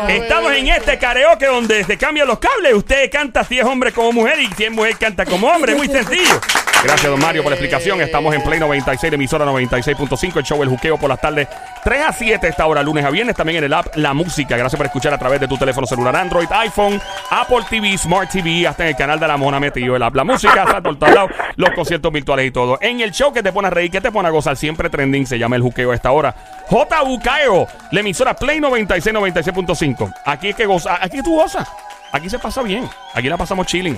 Estamos 0.09 0.51
en 0.53 0.67
este 0.67 0.97
karaoke 0.97 1.45
donde 1.45 1.83
se 1.83 1.97
cambian 1.97 2.27
los 2.27 2.39
cables. 2.39 2.73
Usted 2.73 3.09
canta 3.11 3.43
si 3.43 3.59
es 3.59 3.65
hombre 3.65 3.91
como 3.91 4.11
mujer 4.11 4.39
y 4.39 4.47
si 4.55 4.65
es 4.65 4.71
mujer 4.71 4.97
canta 4.97 5.25
como 5.25 5.47
hombre. 5.47 5.75
Muy 5.75 5.87
sencillo. 5.87 6.39
Gracias, 6.83 7.11
don 7.11 7.19
Mario, 7.19 7.43
por 7.43 7.51
la 7.51 7.55
explicación. 7.55 8.01
Estamos 8.01 8.33
en 8.33 8.41
Play 8.43 8.59
96, 8.59 9.13
emisora 9.13 9.45
96.5, 9.45 10.37
el 10.39 10.43
show 10.43 10.63
El 10.63 10.69
Juqueo 10.69 10.97
por 10.97 11.09
las 11.09 11.21
tardes 11.21 11.47
3 11.83 12.01
a 12.07 12.13
7 12.13 12.47
esta 12.47 12.65
hora, 12.65 12.81
lunes 12.81 13.05
a 13.05 13.09
viernes. 13.11 13.20
También 13.21 13.59
en 13.59 13.65
el 13.65 13.73
app 13.73 13.95
La 13.97 14.15
Música. 14.15 14.57
Gracias 14.57 14.77
por 14.77 14.85
escuchar 14.87 15.13
a 15.13 15.17
través 15.17 15.39
de 15.39 15.47
tu 15.47 15.55
teléfono 15.55 15.85
celular 15.85 16.15
Android, 16.15 16.47
iPhone, 16.51 16.99
Apple 17.29 17.59
TV, 17.69 17.95
Smart 17.95 18.31
TV, 18.31 18.67
hasta 18.67 18.83
en 18.83 18.89
el 18.89 18.95
canal 18.95 19.19
de 19.19 19.27
la 19.27 19.37
Mona 19.37 19.59
metido 19.59 19.95
el 19.95 20.01
app 20.01 20.15
La 20.15 20.23
Música, 20.23 20.63
está 20.63 20.81
por 20.81 20.97
todos 20.97 21.29
los 21.55 21.69
conciertos 21.71 22.11
virtuales 22.11 22.47
y 22.47 22.51
todo. 22.51 22.79
En 22.81 22.99
el 22.99 23.11
show 23.11 23.31
que 23.31 23.43
te 23.43 23.53
pone 23.53 23.67
a 23.67 23.71
reír, 23.71 23.91
que 23.91 24.01
te 24.01 24.11
pone 24.11 24.27
a 24.27 24.31
gozar, 24.31 24.57
siempre 24.57 24.89
trending, 24.89 25.27
se 25.27 25.37
llama 25.37 25.55
El 25.55 25.61
Juqueo 25.61 25.91
a 25.91 25.95
esta 25.95 26.11
hora. 26.11 26.33
J. 26.67 27.01
Bucaeo, 27.03 27.67
la 27.91 27.99
emisora 27.99 28.33
Play 28.33 28.59
96, 28.59 29.15
96.5. 29.15 30.13
Aquí 30.25 30.49
es 30.49 30.55
que 30.55 30.65
goza, 30.65 30.97
aquí 30.99 31.21
tú 31.21 31.35
gozas. 31.35 31.67
Aquí 32.11 32.27
se 32.27 32.39
pasa 32.39 32.63
bien. 32.63 32.89
Aquí 33.13 33.29
la 33.29 33.37
pasamos 33.37 33.67
chilling. 33.67 33.93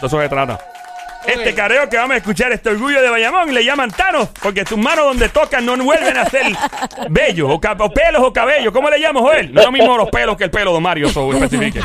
De 0.00 0.06
eso 0.06 0.20
se 0.20 0.28
trata. 0.28 0.73
Este 1.26 1.54
careo 1.54 1.88
que 1.88 1.96
vamos 1.96 2.14
a 2.14 2.16
escuchar, 2.18 2.52
este 2.52 2.68
orgullo 2.70 3.00
de 3.00 3.08
Bayamón, 3.08 3.52
le 3.52 3.64
llaman 3.64 3.90
Thanos, 3.90 4.28
porque 4.42 4.64
tus 4.64 4.78
manos 4.78 5.06
donde 5.06 5.28
tocan 5.28 5.64
no 5.64 5.76
vuelven 5.76 6.16
a 6.16 6.26
ser 6.26 6.46
bellos, 7.10 7.48
o, 7.50 7.60
pelos 7.60 8.22
o 8.22 8.32
cabellos. 8.32 8.72
¿Cómo 8.72 8.90
le 8.90 8.98
llamo, 8.98 9.20
Joel? 9.20 9.52
No 9.52 9.60
es 9.60 9.66
lo 9.66 9.72
mismo 9.72 9.96
los 9.96 10.10
pelos 10.10 10.36
que 10.36 10.44
el 10.44 10.50
pelo, 10.50 10.72
don 10.72 10.82
Mario, 10.82 11.08
eso 11.08 11.32
especifique. 11.32 11.80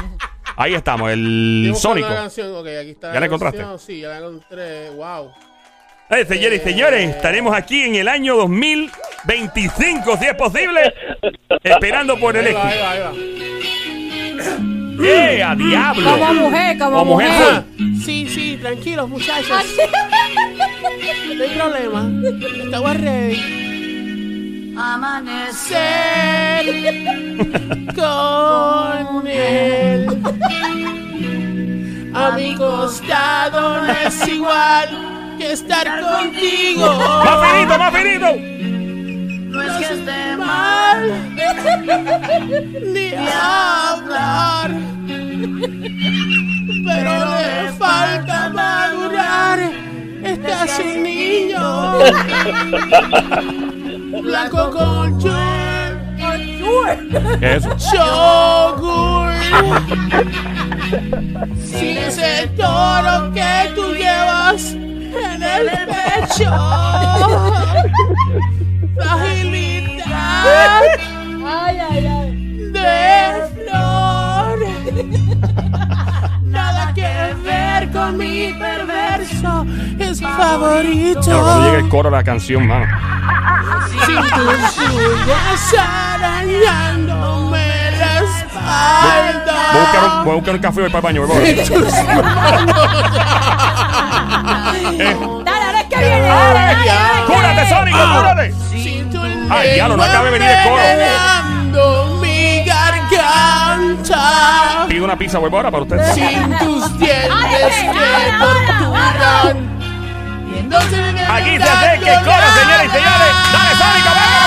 Ahí 0.56 0.74
estamos, 0.74 1.10
el 1.12 1.74
Sónico. 1.76 2.08
aquí 2.08 2.90
está 2.92 3.14
¿Ya 3.14 3.20
la 3.20 3.26
encontraste? 3.28 3.60
canción. 3.60 3.80
Sí, 3.80 4.02
ya 4.02 4.10
la 4.10 4.18
encontré. 4.18 4.90
Wow. 4.90 5.32
Eh, 6.10 6.26
señores 6.26 6.62
y 6.62 6.64
señores, 6.64 7.10
estaremos 7.16 7.56
aquí 7.56 7.84
en 7.84 7.96
el 7.96 8.08
año 8.08 8.36
2025, 8.36 10.18
si 10.18 10.26
es 10.26 10.34
posible, 10.34 10.94
esperando 11.64 12.20
por 12.20 12.36
el 12.36 12.48
Ahí 12.48 12.54
va, 12.54 12.92
ahí 12.92 13.00
éxito. 13.00 14.56
va, 14.58 14.79
va. 15.00 15.06
¡Yeah, 15.06 15.56
diablo! 15.56 16.12
Como 16.12 16.34
mujer, 16.34 16.78
como, 16.78 17.02
O 17.02 17.06
mujer 17.06 17.30
mujer. 17.30 17.54
Ah, 17.54 17.64
sí, 18.04 18.28
sí, 18.28 18.58
tranquilos, 18.62 19.10
muchachos. 19.10 19.66
No 21.36 21.44
hay 21.44 21.50
problema. 21.58 22.12
Estamos 22.64 22.98
ready. 22.98 24.76
Amanecer 24.78 26.66
con 27.96 29.28
él. 29.28 30.08
A 32.14 32.32
mi 32.32 32.56
costado 32.56 33.86
no 33.86 33.92
es 33.92 34.28
igual 34.28 35.36
que 35.38 35.54
estar 35.54 35.88
contigo. 36.02 37.00
¡Más 37.24 37.48
finito, 37.48 37.78
más 37.78 37.94
finito! 37.94 38.59
No 39.90 39.96
es 39.96 40.00
que 40.02 40.12
esté 40.12 40.38
mal 40.38 41.02
ni 42.94 43.08
hablar, 43.16 44.70
pero 46.86 47.12
le 47.36 47.72
falta 47.74 48.50
madurar. 48.50 49.60
Este 50.24 50.52
es 50.52 50.80
un 50.80 51.04
niño 51.04 51.98
blanco 54.22 54.70
con 54.70 55.20
¿Qué 57.40 57.56
es 57.56 57.66
eso? 57.66 57.76
yogur. 57.96 59.32
Sin 61.66 61.98
ese 61.98 62.48
toro 62.56 63.32
que 63.34 63.72
tú 63.74 63.96
llevas 63.96 64.74
en 64.74 65.42
el 65.42 65.68
pecho. 65.88 66.52
Fragilidad 68.96 69.69
Ay, 71.52 71.78
ay, 71.92 72.06
ay. 72.08 72.30
de 72.72 72.90
flor. 73.56 74.60
Nada 76.44 76.94
que 76.94 77.34
ver 77.44 77.92
con 77.92 78.18
mi 78.18 78.54
perverso 78.54 79.66
es 80.00 80.22
favorito. 80.22 81.22
Claro, 81.22 81.44
cuando 81.44 81.66
llega 81.66 81.78
el 81.80 81.90
coro 81.90 82.10
de 82.10 82.16
la 82.18 82.24
canción, 82.24 82.66
mano. 82.68 82.86
Sin 84.06 84.16
tus 84.16 84.78
uñas 84.78 85.74
arañándome 85.78 87.68
la 88.00 88.20
Voy 88.22 89.82
a 89.82 89.82
buscar 89.82 90.02
un, 90.02 90.06
espalda. 90.06 90.24
voy 90.24 90.32
a 90.32 90.36
buscar 90.36 90.56
un 90.56 90.62
café 90.62 90.90
para 90.90 90.98
el 90.98 91.04
baño. 91.04 91.28
voy. 91.28 91.44
Eh, 95.02 95.18
dale. 95.46 95.70
¡Cúrate, 97.28 97.70
Sónico, 97.70 97.98
cúrate! 97.98 98.54
Ay, 99.50 99.72
diablo, 99.74 99.98
no 99.98 100.04
acaba 100.04 100.26
de 100.26 100.32
venir 100.32 100.50
el 100.50 100.64
coro. 100.64 100.84
mi 102.22 102.64
garganta. 102.64 104.22
Pido 104.88 105.06
una 105.06 105.18
pizza, 105.18 105.38
ahora 105.40 105.72
para 105.72 105.84
usted. 105.84 106.14
Sin 106.14 106.58
tus 106.60 107.00
dientes 107.00 107.76
que 107.82 108.32
torturan. 108.40 109.70
Se 110.70 111.26
Aquí 111.26 111.58
se 111.58 111.64
acerca 111.64 112.14
el 112.14 112.26
coro, 112.26 112.48
señores 112.60 112.86
y 112.86 112.90
señores. 112.90 113.34
¡Dale, 113.52 113.72
Sónico, 113.76 114.10
venga, 114.14 114.42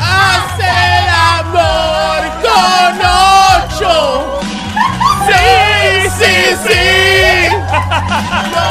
Hace 0.00 0.70
el 0.98 1.08
amor 1.40 2.22
con 2.44 2.94
ocho. 3.80 3.92
Sí, 5.26 5.44
sí, 6.18 6.34
sí. 6.68 6.82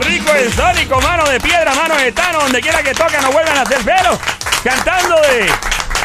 Rico, 0.00 0.32
el 0.32 0.52
Sónico, 0.52 1.00
mano 1.00 1.24
de 1.24 1.40
piedra, 1.40 1.74
mano 1.74 1.96
de 1.96 2.10
tano, 2.12 2.40
donde 2.40 2.60
quiera 2.60 2.82
que 2.82 2.92
toca, 2.92 3.20
no 3.20 3.30
vuelvan 3.30 3.58
a 3.58 3.62
hacer 3.62 3.78
pelo. 3.82 4.18
Cantando 4.62 5.16
de. 5.22 5.50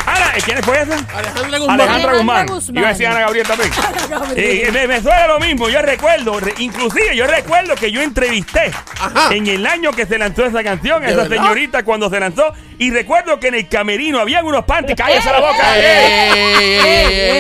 Ana, 0.10 0.32
¿quién 0.44 0.64
fue 0.64 0.82
esa? 0.82 0.96
Alejandra 1.18 1.58
Guzmán. 1.60 1.80
Alejandra 1.82 2.14
Guzmán. 2.14 2.48
Guzmán. 2.48 2.78
Iba 2.78 2.88
a 2.88 2.92
decir 2.92 3.08
Ana 3.08 3.20
Gabriel 3.22 3.48
también. 3.48 3.72
Gabriel. 4.10 4.68
Y 4.68 4.72
me, 4.72 4.88
me 4.88 5.02
suena 5.02 5.28
lo 5.28 5.40
mismo. 5.40 5.70
Yo 5.70 5.82
recuerdo, 5.82 6.40
re- 6.40 6.54
inclusive 6.60 7.16
yo 7.16 7.28
recuerdo 7.28 7.76
que 7.76 7.92
yo 7.92 8.02
entrevisté 8.02 8.72
Ajá. 9.00 9.34
en 9.34 9.48
el 9.48 9.66
año 9.68 9.92
que 9.92 10.06
se 10.06 10.18
lanzó 10.18 10.46
esa 10.46 10.64
canción, 10.64 11.04
a 11.04 11.08
¿De 11.08 11.14
esa 11.14 11.24
verdad? 11.24 11.38
señorita 11.44 11.84
cuando 11.84 12.10
se 12.10 12.20
lanzó. 12.20 12.54
Y 12.78 12.92
recuerdo 12.92 13.40
que 13.42 13.50
en 13.50 13.56
el 13.56 13.68
camerino 13.68 14.20
habían 14.22 14.46
unos 14.46 14.64
panties. 14.64 14.96
¡Cállese 14.96 15.30
la 15.30 15.42
boca! 15.42 15.64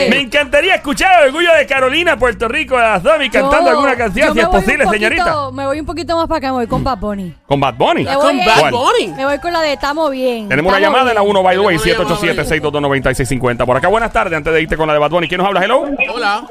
Me 0.10 0.20
encantaría 0.20 0.76
escuchar 0.76 1.22
el 1.24 1.28
orgullo 1.30 1.54
de 1.56 1.66
Carolina, 1.66 2.18
Puerto 2.18 2.48
Rico, 2.50 2.76
de 2.76 2.82
la 2.84 3.00
Zombie, 3.00 3.30
cantando 3.30 3.70
alguna 3.70 3.96
canción, 3.96 4.34
si 4.34 4.40
es 4.42 4.48
posible, 4.48 4.84
poquito- 4.86 4.92
señorita. 5.08 5.52
Me 5.54 5.66
voy 5.66 5.80
un 5.80 5.86
poquito 5.86 6.18
más 6.18 6.28
para 6.28 6.38
acá, 6.40 6.48
me 6.48 6.54
voy 6.54 6.68
con 6.68 6.84
Bad 6.84 6.98
Bunny. 6.98 7.34
Con 7.48 7.60
Bad 7.60 7.74
Bunny. 7.76 8.04
Me 8.04 8.16
voy 8.18 8.26
Con 8.26 8.46
Bad. 8.46 8.72
Bunny. 8.72 9.08
Me 9.16 9.26
voy 9.26 9.40
con 9.40 9.54
la 9.54 9.62
de 9.62 9.74
Estamos 9.74 10.12
bien. 10.12 10.50
Tenemos 10.50 10.72
una 10.72 10.80
llamada 10.82 11.10
en 11.12 11.16
la 11.16 11.22
bien. 11.22 11.32
1 11.32 11.44
by 11.44 11.56
the 11.56 11.60
way, 11.62 11.78
Tenemos 11.78 12.20
una 12.62 12.80
llamada, 12.88 13.12
787-622-9650. 13.12 13.66
Por 13.66 13.78
acá, 13.78 13.88
buenas 13.88 14.12
tardes, 14.12 14.38
antes 14.38 14.54
de 14.54 14.62
irte 14.62 14.78
con 14.78 14.88
la 14.88 14.94
de 14.94 15.00
Bad 15.00 15.12
Bunny. 15.12 15.28
¿Quién 15.28 15.40
nos 15.40 15.48
habla? 15.48 15.64
Hello. 15.64 15.86
Hola. 16.14 16.44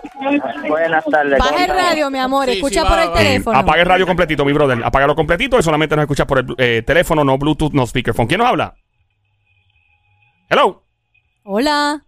Buenas 0.68 1.04
tardes. 1.04 1.38
Baja 1.38 1.64
el 1.64 1.70
radio, 1.70 2.10
mi 2.10 2.18
amor. 2.18 2.46
Sí, 2.46 2.52
Escucha 2.52 2.82
sí, 2.82 2.88
por 2.88 2.98
va, 2.98 3.02
el 3.04 3.10
va. 3.10 3.14
teléfono. 3.14 3.58
Apaga 3.58 3.80
el 3.82 3.86
radio 3.86 4.06
completito, 4.06 4.44
mi 4.44 4.52
brother. 4.52 4.82
Apágalo 4.84 5.14
completito 5.14 5.58
y 5.58 5.62
solamente 5.62 5.94
nos 5.96 6.04
escuchas 6.04 6.26
por 6.26 6.38
el 6.38 6.46
eh, 6.58 6.82
teléfono, 6.86 7.24
no 7.24 7.38
Bluetooth, 7.38 7.72
no 7.72 7.86
speakerphone. 7.86 8.26
¿Quién 8.26 8.38
nos 8.38 8.48
habla? 8.48 8.74
Hello. 10.50 10.82
Hola. 11.44 12.02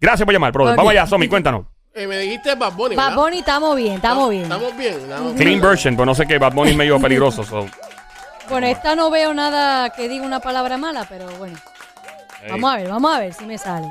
Gracias 0.00 0.24
por 0.24 0.32
llamar, 0.32 0.52
brother. 0.52 0.76
Vamos 0.76 0.90
allá, 0.90 1.06
Somi, 1.06 1.28
cuéntanos. 1.28 1.66
Eh, 1.94 2.06
me 2.08 2.18
dijiste 2.18 2.54
Bad 2.56 2.72
Bunny, 2.72 2.96
Bad 2.96 3.10
¿verdad? 3.10 3.22
Bunny, 3.22 3.38
estamos 3.38 3.76
bien, 3.76 3.92
estamos 3.94 4.30
bien. 4.30 4.42
Estamos 4.42 4.76
bien. 4.76 4.94
estamos 4.94 5.32
Clean 5.34 5.48
bien. 5.48 5.60
version, 5.60 5.96
pues 5.96 6.06
no 6.06 6.14
sé 6.14 6.26
qué, 6.26 6.38
Bad 6.38 6.52
Bunny 6.52 6.72
es 6.72 6.76
medio 6.76 6.98
peligroso. 7.00 7.44
so. 7.44 7.66
Bueno, 8.50 8.66
esta 8.66 8.96
no 8.96 9.10
veo 9.10 9.32
nada 9.32 9.90
que 9.90 10.08
diga 10.08 10.26
una 10.26 10.40
palabra 10.40 10.76
mala, 10.76 11.06
pero 11.08 11.26
bueno. 11.38 11.56
Vamos 12.50 12.72
a 12.72 12.76
ver, 12.76 12.88
vamos 12.88 13.14
a 13.14 13.20
ver 13.20 13.32
si 13.34 13.44
me 13.44 13.58
sale. 13.58 13.88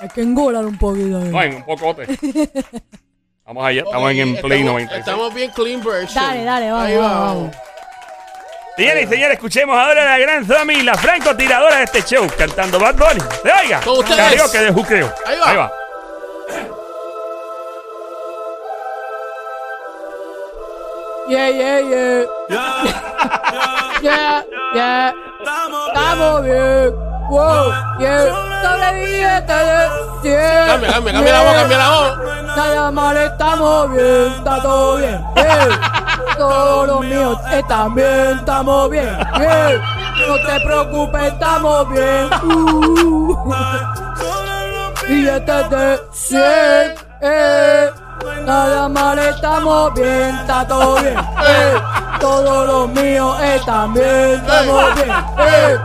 Hay 0.00 0.08
que 0.08 0.22
engolar 0.22 0.64
un 0.64 0.78
poquito. 0.78 1.18
ahí. 1.18 1.54
Un 1.56 1.62
pocote. 1.64 2.06
Vamos 3.44 3.64
allá, 3.64 3.80
estamos 3.82 4.10
en, 4.10 4.18
en 4.18 4.36
Play 4.42 4.60
estamos- 4.60 4.64
96. 4.82 4.98
Estamos 5.00 5.34
bien 5.34 5.50
clean 5.52 5.82
version. 5.82 6.22
Dale, 6.22 6.44
dale, 6.44 6.70
vamos, 6.70 6.86
Ahí 6.86 6.96
va, 6.96 7.08
vamos, 7.08 7.26
vamos. 7.34 7.56
Señores 8.76 9.04
y 9.04 9.06
señores, 9.08 9.34
escuchemos 9.38 9.76
ahora 9.78 10.02
a 10.02 10.04
la 10.04 10.18
gran 10.18 10.44
Zombie, 10.46 10.82
la 10.82 10.94
francotiradora 10.94 11.76
de 11.78 11.84
este 11.84 12.02
show, 12.02 12.26
cantando 12.36 12.78
Bad 12.78 12.96
Bunny. 12.96 13.20
¿Se 13.42 13.50
oiga? 13.64 13.80
Con 13.80 13.98
ustedes. 14.00 14.16
Karaoke 14.18 14.58
de 14.58 14.70
Juqueo. 14.70 15.14
Ahí 15.26 15.38
va. 15.38 15.50
Ahí 15.50 15.56
va. 15.56 15.72
Yeah, 21.28 21.48
yeah, 21.50 21.80
yeah. 21.80 22.24
Yeah, 24.00 24.42
yeah. 24.74 25.12
Estamos 25.40 26.44
bien. 26.44 27.07
Wow, 27.28 27.72
bien. 27.98 28.28
Sobreviviente 28.62 29.52
de 29.52 29.88
100. 30.22 30.66
Cambia, 30.66 30.92
cambia, 30.92 31.12
cambia 31.12 31.32
la 31.32 31.42
voz, 31.42 31.54
cambia 31.54 31.78
la 31.78 31.90
voz. 31.90 32.18
Nada 32.56 32.90
mal, 32.90 33.16
estamos 33.16 33.90
bien. 33.90 34.32
Está 34.38 34.62
todo 34.62 34.96
bien. 34.96 35.24
Bien. 35.34 35.80
Todos 36.38 36.86
los 36.86 37.00
míos 37.00 37.38
están 37.52 37.94
bien. 37.94 38.38
Estamos 38.38 38.90
bien. 38.90 39.18
Bien. 39.38 39.82
No 40.26 40.34
te 40.46 40.60
preocupes, 40.64 41.22
estamos 41.32 41.88
bien. 41.90 42.30
Uh. 42.44 43.54
Billetes 45.06 45.70
de 45.70 46.00
100. 46.12 46.40
Eh. 47.20 47.90
Nada 48.46 48.88
mal, 48.88 49.18
estamos 49.18 49.92
bien. 49.94 50.34
Está 50.40 50.66
todo 50.66 50.96
bien. 50.96 51.18
Eh. 51.18 51.74
Todos 52.20 52.66
los 52.66 52.88
míos 52.88 53.38
están 53.42 53.92
bien. 53.92 54.34
Estamos 54.34 54.94
bien. 54.94 55.10
Eh. 55.38 55.78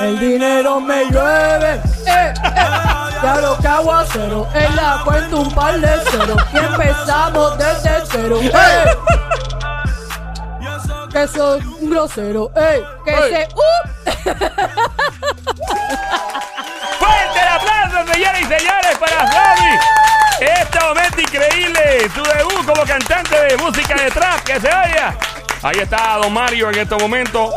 El 0.00 0.18
dinero 0.18 0.80
me 0.80 1.04
llueve. 1.06 1.74
Eh, 1.74 1.80
eh. 2.06 2.34
Ya 3.22 3.36
lo 3.40 3.56
que 3.58 3.68
aguacero. 3.68 4.48
En 4.54 4.76
la 4.76 5.02
cuenta 5.04 5.36
un 5.36 5.54
par 5.54 5.78
de 5.80 5.90
cero. 6.10 6.36
Y 6.52 6.58
empezamos 6.58 7.58
desde 7.58 8.02
cero. 8.10 8.40
Eh. 8.42 8.84
Que 11.12 11.28
soy 11.28 11.60
un 11.80 11.90
grosero. 11.90 12.50
Eh. 12.56 12.82
Que 13.04 13.12
se. 13.12 13.48
Uh. 13.54 13.82
¡Fuerte 16.98 17.40
el 17.40 17.48
aplauso, 17.48 18.12
señoras 18.12 18.40
y 18.40 18.44
señores, 18.44 18.98
para 18.98 19.26
Fabi! 19.26 19.78
Este 20.40 20.80
momento 20.80 21.20
increíble, 21.20 22.10
su 22.14 22.22
debut 22.22 22.64
como 22.66 22.84
cantante 22.84 23.40
de 23.40 23.56
música 23.58 23.94
de 23.94 24.10
trap, 24.10 24.40
que 24.40 24.60
se 24.60 24.68
oiga. 24.68 25.14
Ahí 25.62 25.78
está 25.78 26.18
Don 26.20 26.32
Mario 26.32 26.70
en 26.70 26.78
estos 26.78 27.00
momentos. 27.00 27.54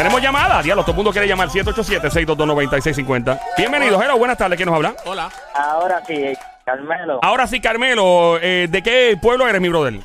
Tenemos 0.00 0.22
llamada, 0.22 0.62
diablo, 0.62 0.82
todo 0.82 0.92
el 0.92 0.96
mundo 0.96 1.12
quiere 1.12 1.28
llamar 1.28 1.48
787-622-9650. 1.50 3.38
Bienvenidos, 3.58 4.02
hello, 4.02 4.16
buenas 4.16 4.38
tardes, 4.38 4.56
¿quién 4.56 4.66
nos 4.66 4.74
habla? 4.76 4.94
Hola. 5.04 5.28
Ahora 5.52 6.02
sí, 6.06 6.32
Carmelo, 6.64 7.18
Ahora 7.20 7.46
sí, 7.46 7.60
Carmelo, 7.60 8.38
eh, 8.40 8.66
¿de 8.70 8.82
qué 8.82 9.18
pueblo 9.20 9.46
eres, 9.46 9.60
mi 9.60 9.68
brother? 9.68 10.00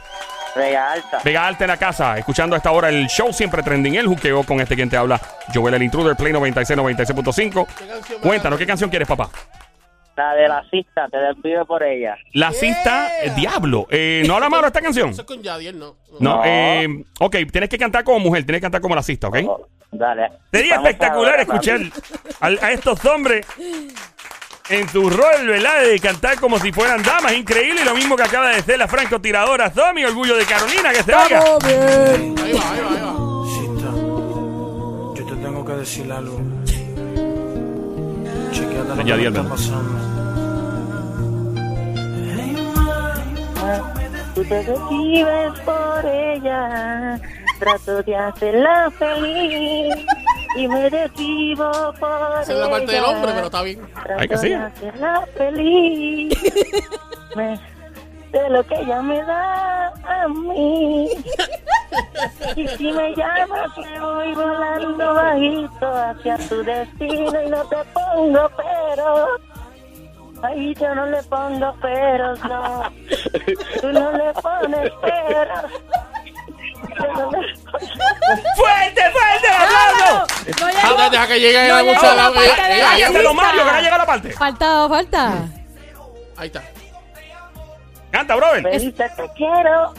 Vega 0.54 0.92
Alta. 0.92 1.22
Vega 1.24 1.48
Alta 1.48 1.64
en 1.64 1.70
la 1.70 1.78
casa, 1.78 2.18
escuchando 2.18 2.56
a 2.56 2.58
esta 2.58 2.72
hora 2.72 2.90
el 2.90 3.08
show 3.08 3.32
siempre 3.32 3.64
trending, 3.64 3.96
el 3.96 4.06
juqueo 4.08 4.44
con 4.44 4.60
este 4.60 4.76
quien 4.76 4.90
te 4.90 4.98
habla, 4.98 5.18
Joel 5.54 5.76
el 5.76 5.84
Intruder, 5.84 6.18
Play 6.18 6.34
96, 6.34 6.78
96.5. 6.78 8.20
Cuéntanos, 8.22 8.60
¿qué 8.60 8.68
canción 8.68 8.90
quieres, 8.90 9.08
papá? 9.08 9.30
La 10.18 10.34
de 10.34 10.48
la 10.50 10.62
cista, 10.70 11.08
te 11.10 11.18
despido 11.20 11.66
por 11.66 11.84
ella. 11.84 12.18
La 12.34 12.52
cista 12.52 13.10
eh, 13.22 13.32
Diablo. 13.34 13.88
Eh, 13.90 14.24
¿No 14.28 14.36
habla 14.36 14.50
malo 14.50 14.68
esta 14.68 14.82
canción? 14.82 15.10
Eso 15.12 15.22
es 15.22 15.28
con 15.28 15.42
Yadier, 15.42 15.76
¿no? 15.76 15.96
No, 16.20 16.38
No. 16.38 16.42
eh, 16.46 16.88
ok, 17.20 17.36
tienes 17.50 17.70
que 17.70 17.78
cantar 17.78 18.04
como 18.04 18.20
mujer, 18.20 18.44
tienes 18.46 18.60
que 18.60 18.66
cantar 18.66 18.80
como 18.82 18.96
la 18.96 19.04
cista, 19.04 19.28
¿ok? 19.28 19.38
Oh, 19.46 19.68
dale. 19.92 20.30
Sería 20.52 20.76
Vamos 20.76 20.90
espectacular 20.90 21.32
ahora, 21.32 21.42
escuchar 21.44 21.80
al- 22.42 22.60
a, 22.62 22.72
estos 22.72 23.04
hombres 23.06 23.46
en 24.70 24.90
su 24.90 25.10
rol, 25.10 25.48
¿verdad? 25.48 25.84
De 25.84 26.00
cantar 26.00 26.40
como 26.40 26.60
si 26.60 26.72
fueran 26.72 27.04
damas. 27.04 27.34
Increíble. 27.34 27.82
Y 27.82 27.86
lo 27.86 27.94
mismo 27.96 28.16
que 28.16 28.24
acaba 28.24 28.50
de 28.50 28.56
decir 28.58 28.78
la 28.78 28.88
francotiradora 28.88 29.70
Zomi, 29.70 30.04
orgullo 30.06 30.36
de 30.36 30.46
Carolina, 30.46 30.92
que 30.92 31.04
se 31.04 31.12
bien. 31.68 32.36
Ahí 32.44 32.54
va, 32.54 32.72
ahí 32.72 32.82
va, 32.82 32.90
ahí 32.92 33.02
va. 33.02 33.16
Yo 35.16 35.26
te 35.26 35.36
tengo 35.36 35.66
que 35.66 35.74
decir 35.74 36.12
algo. 36.12 36.40
Chequeate 38.52 38.96
lo 38.96 39.04
que 39.04 39.28
está 39.28 39.44
pasando. 39.44 40.16
Tú 44.36 44.44
te 44.44 44.56
desvives 44.64 45.60
por 45.64 46.06
ella, 46.06 47.18
trato 47.60 48.04
de 48.04 48.16
hacerla 48.16 48.92
feliz 48.92 49.96
y 50.58 50.68
me 50.68 50.90
desvivo 50.90 51.72
por 52.00 52.42
Esa 52.42 52.54
es 52.54 52.60
la 52.60 52.70
parte 52.70 52.92
del 52.92 53.04
hombre, 53.04 53.32
pero 53.34 53.46
está 53.48 53.62
bien. 53.62 53.82
Trato 53.94 54.14
Ay, 54.20 54.28
que 54.28 54.38
sí. 54.38 54.50
de 54.50 54.56
hacerla 54.56 55.28
feliz 55.38 56.34
me- 57.36 57.60
de 58.32 58.50
lo 58.50 58.64
que 58.68 58.76
ella 58.76 59.02
me 59.02 59.24
da 59.24 59.88
a 60.06 60.28
mí. 60.28 61.10
Y 62.58 62.68
si 62.68 62.92
me 62.92 63.16
llamas, 63.16 63.78
me 63.78 64.00
voy 64.02 64.34
volando 64.34 65.14
bajito 65.14 65.88
hacia 65.96 66.38
tu 66.50 66.62
destino 66.64 67.42
y 67.44 67.50
no 67.50 67.64
te 67.70 67.78
pongo 67.94 68.50
pero. 68.58 69.28
Ay, 70.44 70.76
yo 70.76 70.94
no 70.94 71.06
le 71.06 71.24
pongo 71.24 71.74
peros, 71.82 72.40
no. 72.44 72.84
Tú 73.82 73.88
no 73.94 74.12
le 74.12 74.34
pones 74.34 74.92
peros. 75.02 75.72
¡Fuerte, 78.56 79.02
fuerte 79.12 79.48
el 79.48 79.54
aplauso! 79.54 80.28
No 80.60 80.68
Ah, 80.68 80.70
llegó. 80.98 81.10
deja 81.10 81.28
que 81.28 81.40
llegue 81.40 81.68
No 81.68 81.76
la 81.76 81.82
llegó 81.82 81.94
mucha 81.94 82.08
la 82.08 82.16
la 82.16 82.24
parte 82.34 82.40
de 82.40 82.46
ella- 82.46 82.56
la 82.58 82.68
ella- 82.76 82.90
Ahí 82.90 82.98
ella- 82.98 83.08
está 83.08 83.22
lo 83.22 83.34
Mario, 83.34 83.66
que 83.66 83.72
no 83.72 83.82
llega 83.82 83.96
a 83.96 83.98
la 83.98 84.06
parte. 84.06 84.32
Falta, 84.34 84.90
falta. 84.90 85.32
Ahí 86.38 86.48
está. 86.48 86.64
Canta, 88.12 88.36
brother. 88.36 88.64
me 88.64 88.72
dice 88.80 88.92
te 88.92 89.30
quiero. 89.36 89.94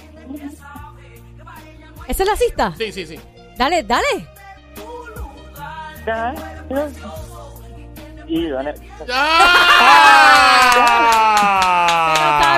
¿Esa 2.08 2.22
es 2.22 2.28
la 2.28 2.36
cista? 2.36 2.72
Sí, 2.78 2.92
sí, 2.92 3.06
sí. 3.06 3.20
Dale, 3.56 3.82
dale. 3.82 4.26
Ya, 6.06 6.32
no. 6.70 6.88
Y 8.28 8.46
dónde- 8.48 8.70
Está 8.70 9.04